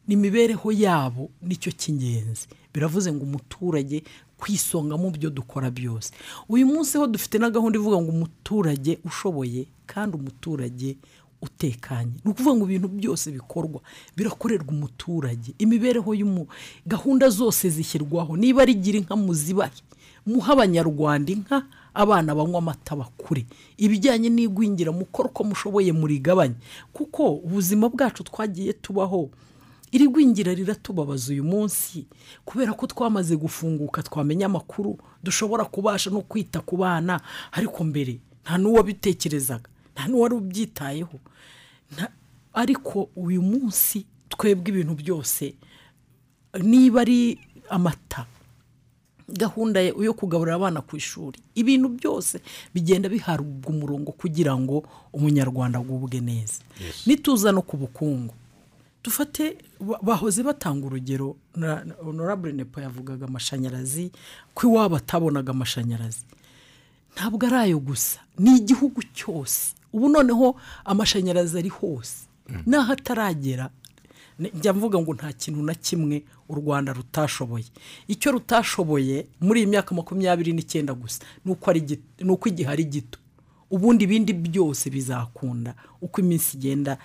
[0.08, 2.46] n'imibereho yabo ni cyo cy'ingenzi.
[2.74, 4.04] Biravuze ngo umuturage
[4.44, 6.12] ku isonga mu byo dukora byose.
[6.52, 10.96] Uyu munsi ho dufite na gahunda ivuga ngo umuturage ushoboye kandi umuturage
[11.42, 12.12] utekanye.
[12.24, 13.80] Ni ukuvuga ngo ibintu byose bikorwa
[14.16, 15.54] birakorerwa umuturage.
[15.58, 16.46] Imibereho y'umu
[16.86, 18.36] gahunda zose zishyirwaho.
[18.36, 19.80] Niba ari gira inka muzibahe.
[20.28, 21.64] Muha abanyarwanda inka
[21.94, 23.46] abana banywa amata bakure.
[23.80, 26.54] Ibijyanye n'igwingira mukora uko mushoboye murigabanye.
[26.92, 29.30] Kuko ubuzima bwacu twagiye tubaho
[29.94, 32.06] iri gwingira riratubabaza uyu munsi
[32.44, 37.20] kubera ko twamaze gufunguka twamenya amakuru dushobora kubasha no kwita ku bana.
[37.54, 41.16] Ariko mbere nta n'uwabitekerezaga nta n'uwari ubyitayeho.
[42.54, 45.54] Ariko uyu munsi twebwe ibintu byose
[46.62, 47.38] niba ari
[47.70, 48.26] amata
[49.28, 52.38] gahunda yo yo kugaburira abana ku ishuri ibintu byose
[52.74, 54.82] bigenda bihabwa umurongo kugira ngo
[55.14, 56.60] umunyarwanda agubwe neza.
[57.06, 58.34] Nituza no ku bukungu.
[59.04, 61.36] Dufate ba- bahoze batanga urugero
[62.04, 64.10] honorable nepo yavugaga amashanyarazi
[64.54, 66.24] ko iwabo atabonaga amashanyarazi.
[67.14, 69.74] Ntabwo ari ayo gusa ni igihugu cyose.
[69.92, 72.26] Ubu noneho amashanyarazi ari hose.
[72.66, 73.70] N'aho ataragera
[74.54, 77.64] njya mvuga ngo nta kintu na kimwe u rwanda rutashoboye.
[78.08, 81.52] Icyo rutashoboye muri iyi myaka makumyabiri n'icyenda gusa ni
[82.32, 83.18] uko igihe ari gito.
[83.70, 86.98] Ubundi ibindi byose bizakunda uko iminsi igenda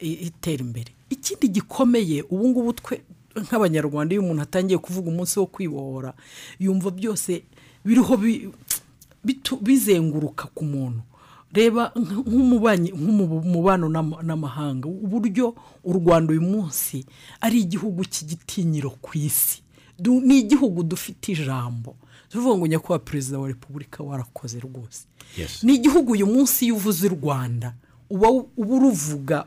[0.00, 0.92] itera imbere.
[1.10, 3.00] Ikindi gikomeye ubu ngubu twe
[3.36, 6.14] nk'abanyarwanda iyo umuntu atangiye kuvuga umunsi wo kwibohora
[6.58, 7.42] yumva byose
[7.84, 8.16] biriho
[9.60, 11.02] bizenguruka ku muntu.
[11.52, 13.88] Reba nk'umubano
[14.22, 14.86] n'amahanga.
[14.88, 15.54] Uburyo
[15.84, 17.04] u rwanda uyu munsi
[17.40, 19.62] ari igihugu cy'igitinyiro ku isi.
[19.98, 21.96] Ni igihugu dufite ijambo.
[22.30, 25.04] Tuvuga ngo nyakubahwa perezida wa repubulika warakoze rwose.
[25.62, 27.74] Ni igihugu uyu munsi iyo uvuze u rwanda.
[28.10, 29.46] Uba uruvuga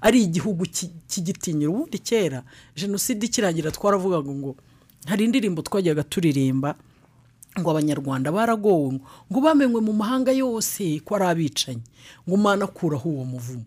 [0.00, 2.42] ari igihugu cy- cy'igitinyiro ubundi kera
[2.76, 4.56] jenoside ikirangira twaravugaga ngo
[5.06, 6.74] hari indirimbo twajyaga turirimba
[7.60, 8.96] ngo abanyarwanda baragowe
[9.28, 11.84] ngo bamenywe mu mahanga yose ko ari abicanyi
[12.24, 13.64] ngo umwana akuraho uwo muvumo.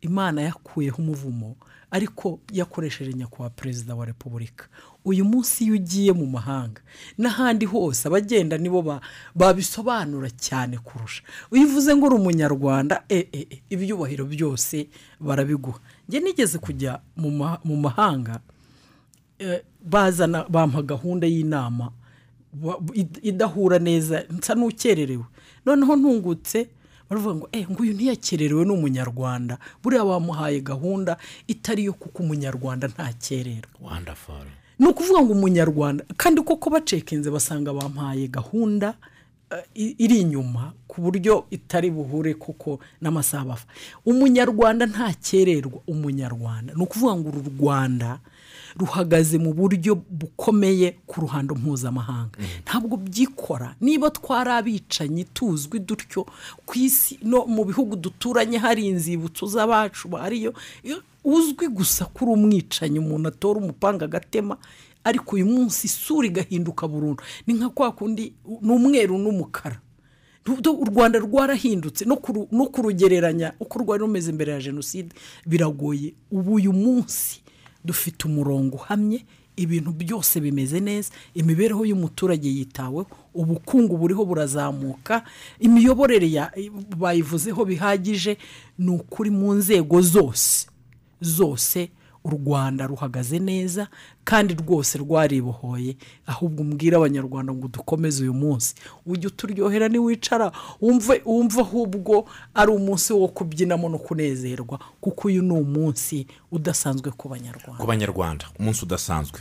[0.00, 1.56] Imana yakuyeho umuvumo
[1.90, 4.68] ariko yakoresheje nyakubahwa perezida wa repubulika.
[5.10, 6.80] Uyu munsi iyo ugiye mu mahanga
[7.18, 9.00] n'ahandi hose abagenda nibo ba-
[9.34, 11.22] babisobanura cyane kurusha.
[11.52, 14.88] Iyo uvuze ngo uri umunyarwanda e, e, e, ibyubahiro byose
[15.20, 15.78] barabiguha.
[16.08, 18.40] Njye nigeze kujya mu ma- mu mahanga
[19.38, 21.92] eh, bazana bampa gahunda y'inama
[23.22, 25.24] idahura neza nsa n'ukererewe.
[25.66, 26.68] Noneho ntungutse
[27.08, 31.16] baravuga ngo eh nguyu ntiyakererewe ni umunyarwanda buriya bamuhaye gahunda
[31.48, 33.76] itari yo kuko umunyarwanda ntakererwa
[34.78, 38.94] ni ukuvuga ngo umunyarwanda kandi koko bacekinze basanga bampaye gahunda
[39.50, 43.66] eh, iri inyuma ku buryo itari buhure koko n'amasaha bafa
[44.06, 46.74] umunyarwanda ntakererwa umunyarwanda.
[46.74, 48.18] Ni ukuvuga ngo uru rwanda
[48.76, 52.38] ruhagaze mu buryo bukomeye ku ruhando mpuzamahanga.
[52.66, 53.74] Ntabwo byikora.
[53.80, 56.26] Niba twari abicanyi tuzwi dutyo
[56.66, 60.54] ku isi no mu bihugu duturanye hari inzibutso z'abacu hariyo
[60.84, 64.56] iyo- uzwi gusa kuri umwicanyi umuntu atora umupanga agatema
[65.04, 67.22] ariko uyu munsi isura igahinduka burundu.
[67.46, 69.80] Ni nka kwa kundi ni umweru n'umukara.
[70.48, 75.12] U rwanda rwarahindutse no kuru- no kurugereranya uko rwari rumeze imbere ya jenoside
[75.46, 76.14] biragoye.
[76.32, 77.40] Ubu uyu munsi
[77.88, 79.24] dufite umurongo uhamye
[79.56, 85.24] ibintu byose bimeze neza imibereho y'umuturage yitaweho ubukungu buriho burazamuka
[85.60, 86.28] imiyoborere
[86.96, 88.36] bayivuzeho bihagije
[88.78, 90.66] ni ukuri mu nzego zose
[91.20, 91.90] zose
[92.28, 93.88] u rwanda ruhagaze neza
[94.24, 95.96] kandi rwose rwaribohoye.
[96.26, 98.74] Ahubwo umbwire abanyarwanda ngo dukomeze uyu munsi.
[99.06, 105.52] Ujye uturyohera niwicara wumve wumve ahubwo ari umunsi wo kubyinamo no kunezerwa kuko uyu ni
[105.52, 107.80] umunsi udasanzwe ku banyarwanda.
[107.80, 109.40] Ku banyarwanda umunsi udasanzwe.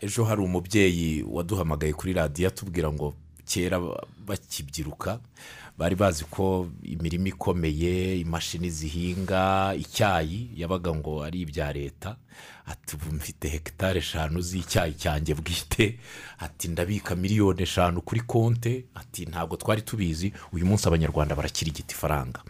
[0.00, 3.14] Ejo hari umubyeyi waduhamagaye kuri radiyo atubwira ngo
[3.44, 3.80] kera
[4.26, 5.18] bakibyiruka
[5.80, 12.16] bari bazi ko imirimo ikomeye imashini zihinga icyayi yabaga ngo ari ibya leta.
[12.66, 15.98] Ati ubu mfite hegitari eshanu z'icyayi cyanjye bwite.
[16.38, 18.84] Ati ndabika miliyoni eshanu kuri konte.
[18.94, 22.40] Ati ntabwo twari tubizi uyu munsi abanyarwanda barakirigita ifaranga.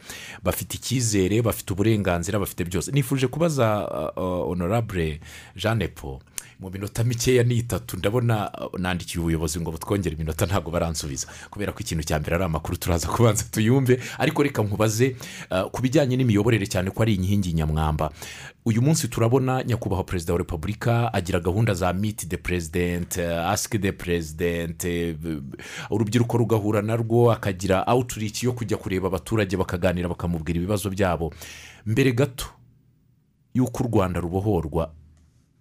[0.43, 2.91] Bafite icyizere bafite uburenganzira bafite byose.
[2.93, 5.21] Nifuje kubaza uh, uh, honorable
[5.57, 6.19] jeanne paul
[6.61, 11.27] mu minota mikeya ni itatu ndabona uh, nandikiye ubuyobozi ngo butwongere iminota ntabwo baransubiza.
[11.51, 14.01] Kubera ko ikintu cya mbere ari amakuru turaza kubanza tuyumve.
[14.19, 15.17] Ariko reka nkubaze
[15.51, 18.11] uh, ku bijyanye n'imiyoborere cyane ko ari inkingi nyamwamba.
[18.65, 23.93] Uyu munsi turabona nyakubahwa perezida wa repubulika agira gahunda za miti de president asike de
[25.13, 25.41] b-
[25.91, 31.33] urubyiruko rugahura narwo akagira outreach yo kujya kureba abaturage bakaganira bakamubwira ibibazo byabo.
[31.87, 32.47] Mbere gato
[33.55, 34.93] y'uko u rwanda rubohorwa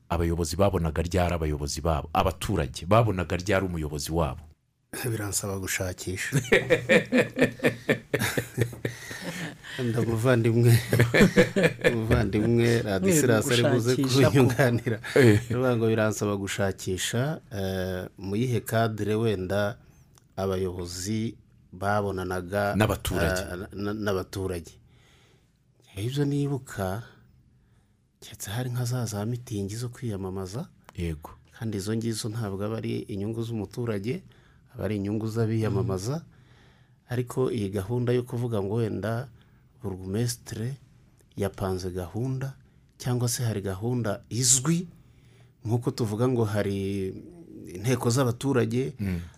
[0.10, 2.10] abayobozi babonaga ryari abayobozi babo?
[2.14, 4.42] Abaturage babonaga ryari umuyobozi wabo?
[5.12, 6.34] Biransaba gushakisha.
[9.80, 10.74] Ndamuvandimwe
[11.94, 14.98] umuvandimwe radisirasi ari buze kunyunganira.
[15.48, 19.78] Bivuga ngo biransaba gushakisha eh, mu yihe kadire wenda
[20.36, 21.36] abayobozi
[21.72, 23.42] babonanaga N'abaturage.
[23.42, 23.68] eh,
[24.04, 24.72] n'abaturage.
[25.96, 27.04] Ibyo nibuka
[28.20, 30.68] keretse hari nka za za mitingi zo kwiyamamaza
[30.98, 31.30] yego.
[31.60, 34.24] kandi izo ngizo ntabwo aba ari inyungu z'umuturage
[34.76, 36.22] aba ari inyungu z'abiyamamaza.
[37.10, 39.28] Ariko iyi gahunda yo kuvuga ngo wenda
[39.84, 40.78] burugumesitire
[41.38, 42.54] yapanze gahunda
[42.98, 44.88] cyangwa se hari gahunda izwi
[45.66, 47.08] nk'uko tuvuga ngo hari
[47.76, 48.94] inteko z'abaturage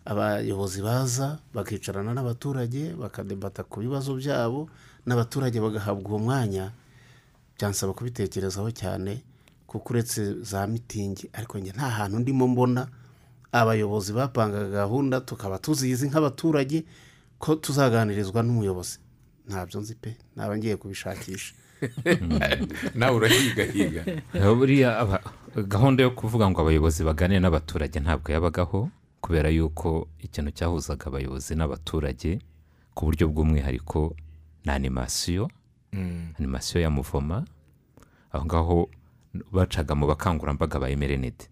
[0.05, 4.67] abayobozi baza bakicarana n'abaturage bakadebata ku bibazo byabo
[5.07, 6.71] n'abaturage bagahabwa uwo mwanya
[7.61, 9.21] byansaba kubitekerezaho cyane
[9.69, 12.87] kuko uretse za mitingi ariko njye nta hantu ndimo mbona.
[13.51, 16.83] Abayobozi bapangaga gahunda tukaba tuzizi nk'abaturage
[17.37, 18.99] ko tuzaganirizwa n'umuyobozi.
[19.47, 21.53] Ntabyo nzi pe naba ngiye kubishakisha.
[22.95, 24.03] Nawe urahigahiga
[24.57, 25.23] buriya aba-
[25.55, 28.89] gahunda yo kuvuga ngo abayobozi baganire n'abaturage ntabwo yabagaho
[29.21, 32.39] kubera yuko ikintu cyahuzaga abayobozi n'abaturage
[32.93, 34.15] ku buryo bw'umwihariko
[34.65, 35.49] ni animasiyo.
[36.39, 37.45] Animasiyo ya muvoma
[38.31, 38.89] aho ngaho
[39.51, 41.45] bacaga mu bakangurambaga ba emerenide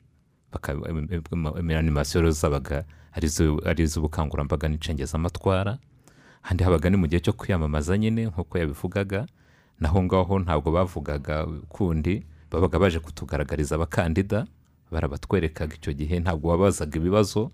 [1.77, 2.83] animasiyo rero zabaga
[3.65, 5.77] ari iz'ubukangurambaga n'icengezamatwara
[6.41, 9.25] handi habaga ni mu gihe cyo kwiyamamaza nyine nk'uko yabivugaga.
[9.79, 14.47] Naho ngaho ntabwo bavugaga kundi babaga baje kutugaragariza abakandida.
[14.91, 17.51] Barabatwerekaga icyo gihe ntabwo wabazaga ibibazo.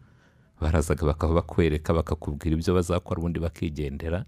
[0.62, 4.26] Barazaga bakaba bakwereka bakakubwira ibyo bazakora ubundi bakigendera.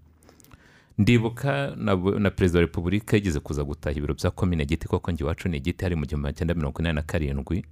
[0.98, 5.48] Ndibuka na, perezida wa repubulika yigeze kuza gutaha ibiro bya komine giti koko njye iwacu
[5.48, 7.64] ni igiti hari mu gihumbi magana mirongo inani na karindwi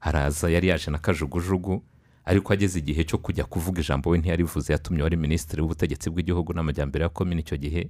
[0.00, 1.82] haraza yari yaje na kajugujugu
[2.24, 7.02] ariko ageze igihe cyo kujya kuvuga ijambo we ntiyarivuze yatumye wari minisitiri w'ubutegetsi bw'igihugu n'amajyambere
[7.02, 7.88] ya komine icyo gihe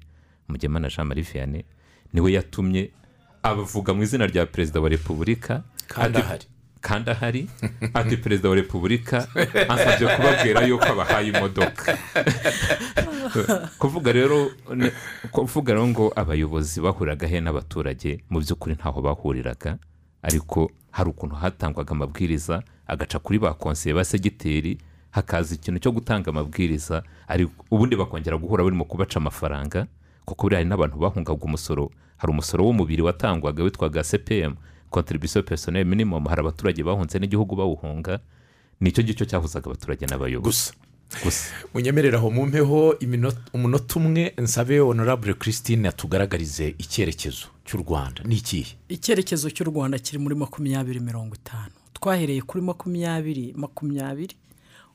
[0.48, 1.64] mugemana jean marie vianney
[2.12, 2.90] ni we yatumye
[3.42, 6.44] abavuga mu izina rya perezida wa repubulika Kandi ahari.
[6.80, 7.48] Kandi ahari
[7.94, 9.28] ati perezida wa repubulika
[9.68, 11.98] ansabye kubabwira yuko abahaye imodoka.
[13.78, 14.50] Kuvuga rero
[15.30, 19.78] kuvuga rero ngo abayobozi bahuriraga he n'abaturage mu by'ukuri ntaho bahuriraga
[20.22, 24.78] ariko hari ukuntu hatangwaga amabwiriza agaca kuri ba konseye ba segiteri
[25.10, 27.02] hakaza ikintu cyo gutanga amabwiriza
[27.70, 29.86] ubundi bakongera guhura barimo kubaca amafaranga
[30.24, 31.90] kuko buriya hari n'abantu bahungaga umusoro.
[32.16, 34.54] Hari umusoro w'umubiri watangwaga witwaga cpm
[34.90, 36.24] contribution personnel minimum.
[36.26, 38.20] Hari abaturage bahunze n'igihugu bawuhunga
[38.80, 40.72] ni cyo gicyo cyahuzaga abaturage n'abayobozi.
[41.22, 41.54] Gusa.
[41.74, 42.98] Munyemerera aho mumpeho
[43.54, 48.22] umunota umwe nsabe honorable christine atugaragarize icyerekezo cy'u rwanda.
[48.24, 48.74] Ni ikihe?
[48.88, 51.70] Icyerekezo cy'u rwanda kiri muri makumyabiri mirongo itanu.
[51.94, 54.34] Twahereye kuri makumyabiri makumyabiri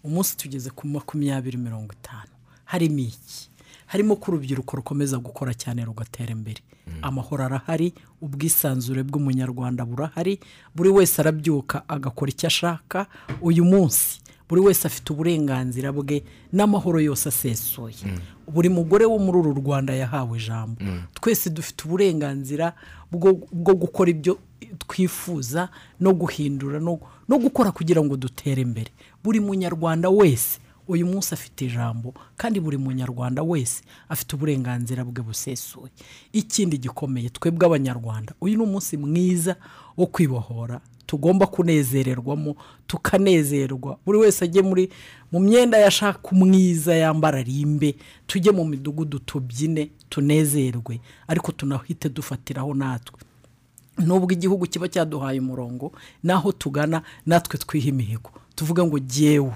[0.03, 2.31] umunsi tugeze ku makumyabiri mirongo itanu.
[2.65, 3.49] Harimo iki?
[3.91, 6.63] Harimo ko urubyiruko rukomeza gukora cyane rugatera imbere.
[7.01, 10.39] Amahoro arahari ubwisanzure bw'umunyarwanda burahari
[10.75, 13.05] buri wese arabyuka agakora icyo ashaka
[13.41, 14.21] uyu munsi.
[14.49, 17.95] Buri wese afite uburenganzira bwe n'amahoro yose asesuye.
[18.47, 20.79] Buri mugore wo muri uru rwanda yahawe ijambo.
[21.13, 22.73] Twese dufite uburenganzira
[23.11, 24.39] bwo gukora ibyo
[24.87, 25.69] twifuza
[25.99, 28.91] no guhindura no gukora kugira ngo dutere imbere.
[29.23, 35.91] Buri munyarwanda wese uyu munsi afite ijambo kandi buri munyarwanda wese afite uburenganzira bwe busesuye.
[36.33, 39.55] Ikindi gikomeye twebwe abanyarwanda uyu ni umunsi mwiza
[39.97, 40.81] wo kwibohora.
[41.05, 42.55] Tugomba kunezererwamo
[42.87, 43.97] tukanezerwa.
[44.05, 44.89] Buri wese ajye muri
[45.31, 47.95] mu myenda yashaka umwiza yambara rimbe
[48.27, 50.99] tujye mu midugudu tubyine tunezerwe.
[51.27, 53.19] Ariko tunahite dufatiraho natwe.
[53.97, 55.91] Nubwo igihugu kiba cyaduhaye umurongo
[56.23, 58.31] n'aho tugana natwe twiha imihigo.
[58.55, 59.51] Tuvuga ngo jyewe.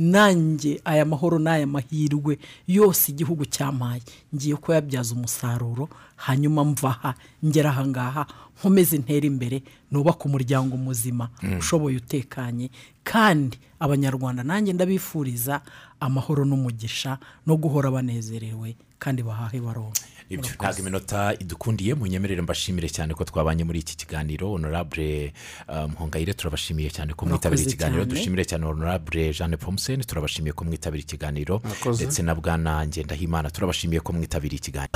[0.00, 4.00] Nanjye aya mahoro n'aya mahirwe yose igihugu cyampaye
[4.34, 8.22] ngiye kuyabyaza umusaruro hanyuma mva aha ngera aha ngaha
[8.58, 11.28] nkomeze ntere imbere nubake umuryango muzima
[11.58, 12.70] ushoboye utekanye.
[13.04, 15.60] Kandi abanyarwanda nanjye ndabifuriza
[16.00, 20.00] amahoro n'umugisha no guhora banezerewe kandi bahahe baronka
[20.30, 24.50] ibyo ntabwo iminota idukundiye munyemerere mbashimire cyane ko twabanye muri iki kiganiro.
[24.54, 25.32] Honorable
[25.68, 31.02] uh, muhongayire turabashimiye cyane ko mwitabira ikiganiro dushimire cyane honorable jeanne pomuseni turabashimiye ko mwitabira
[31.02, 31.60] ikiganiro
[31.94, 34.94] ndetse na bwana ngendahimana turabashimiye ko mwitabira ikiganiro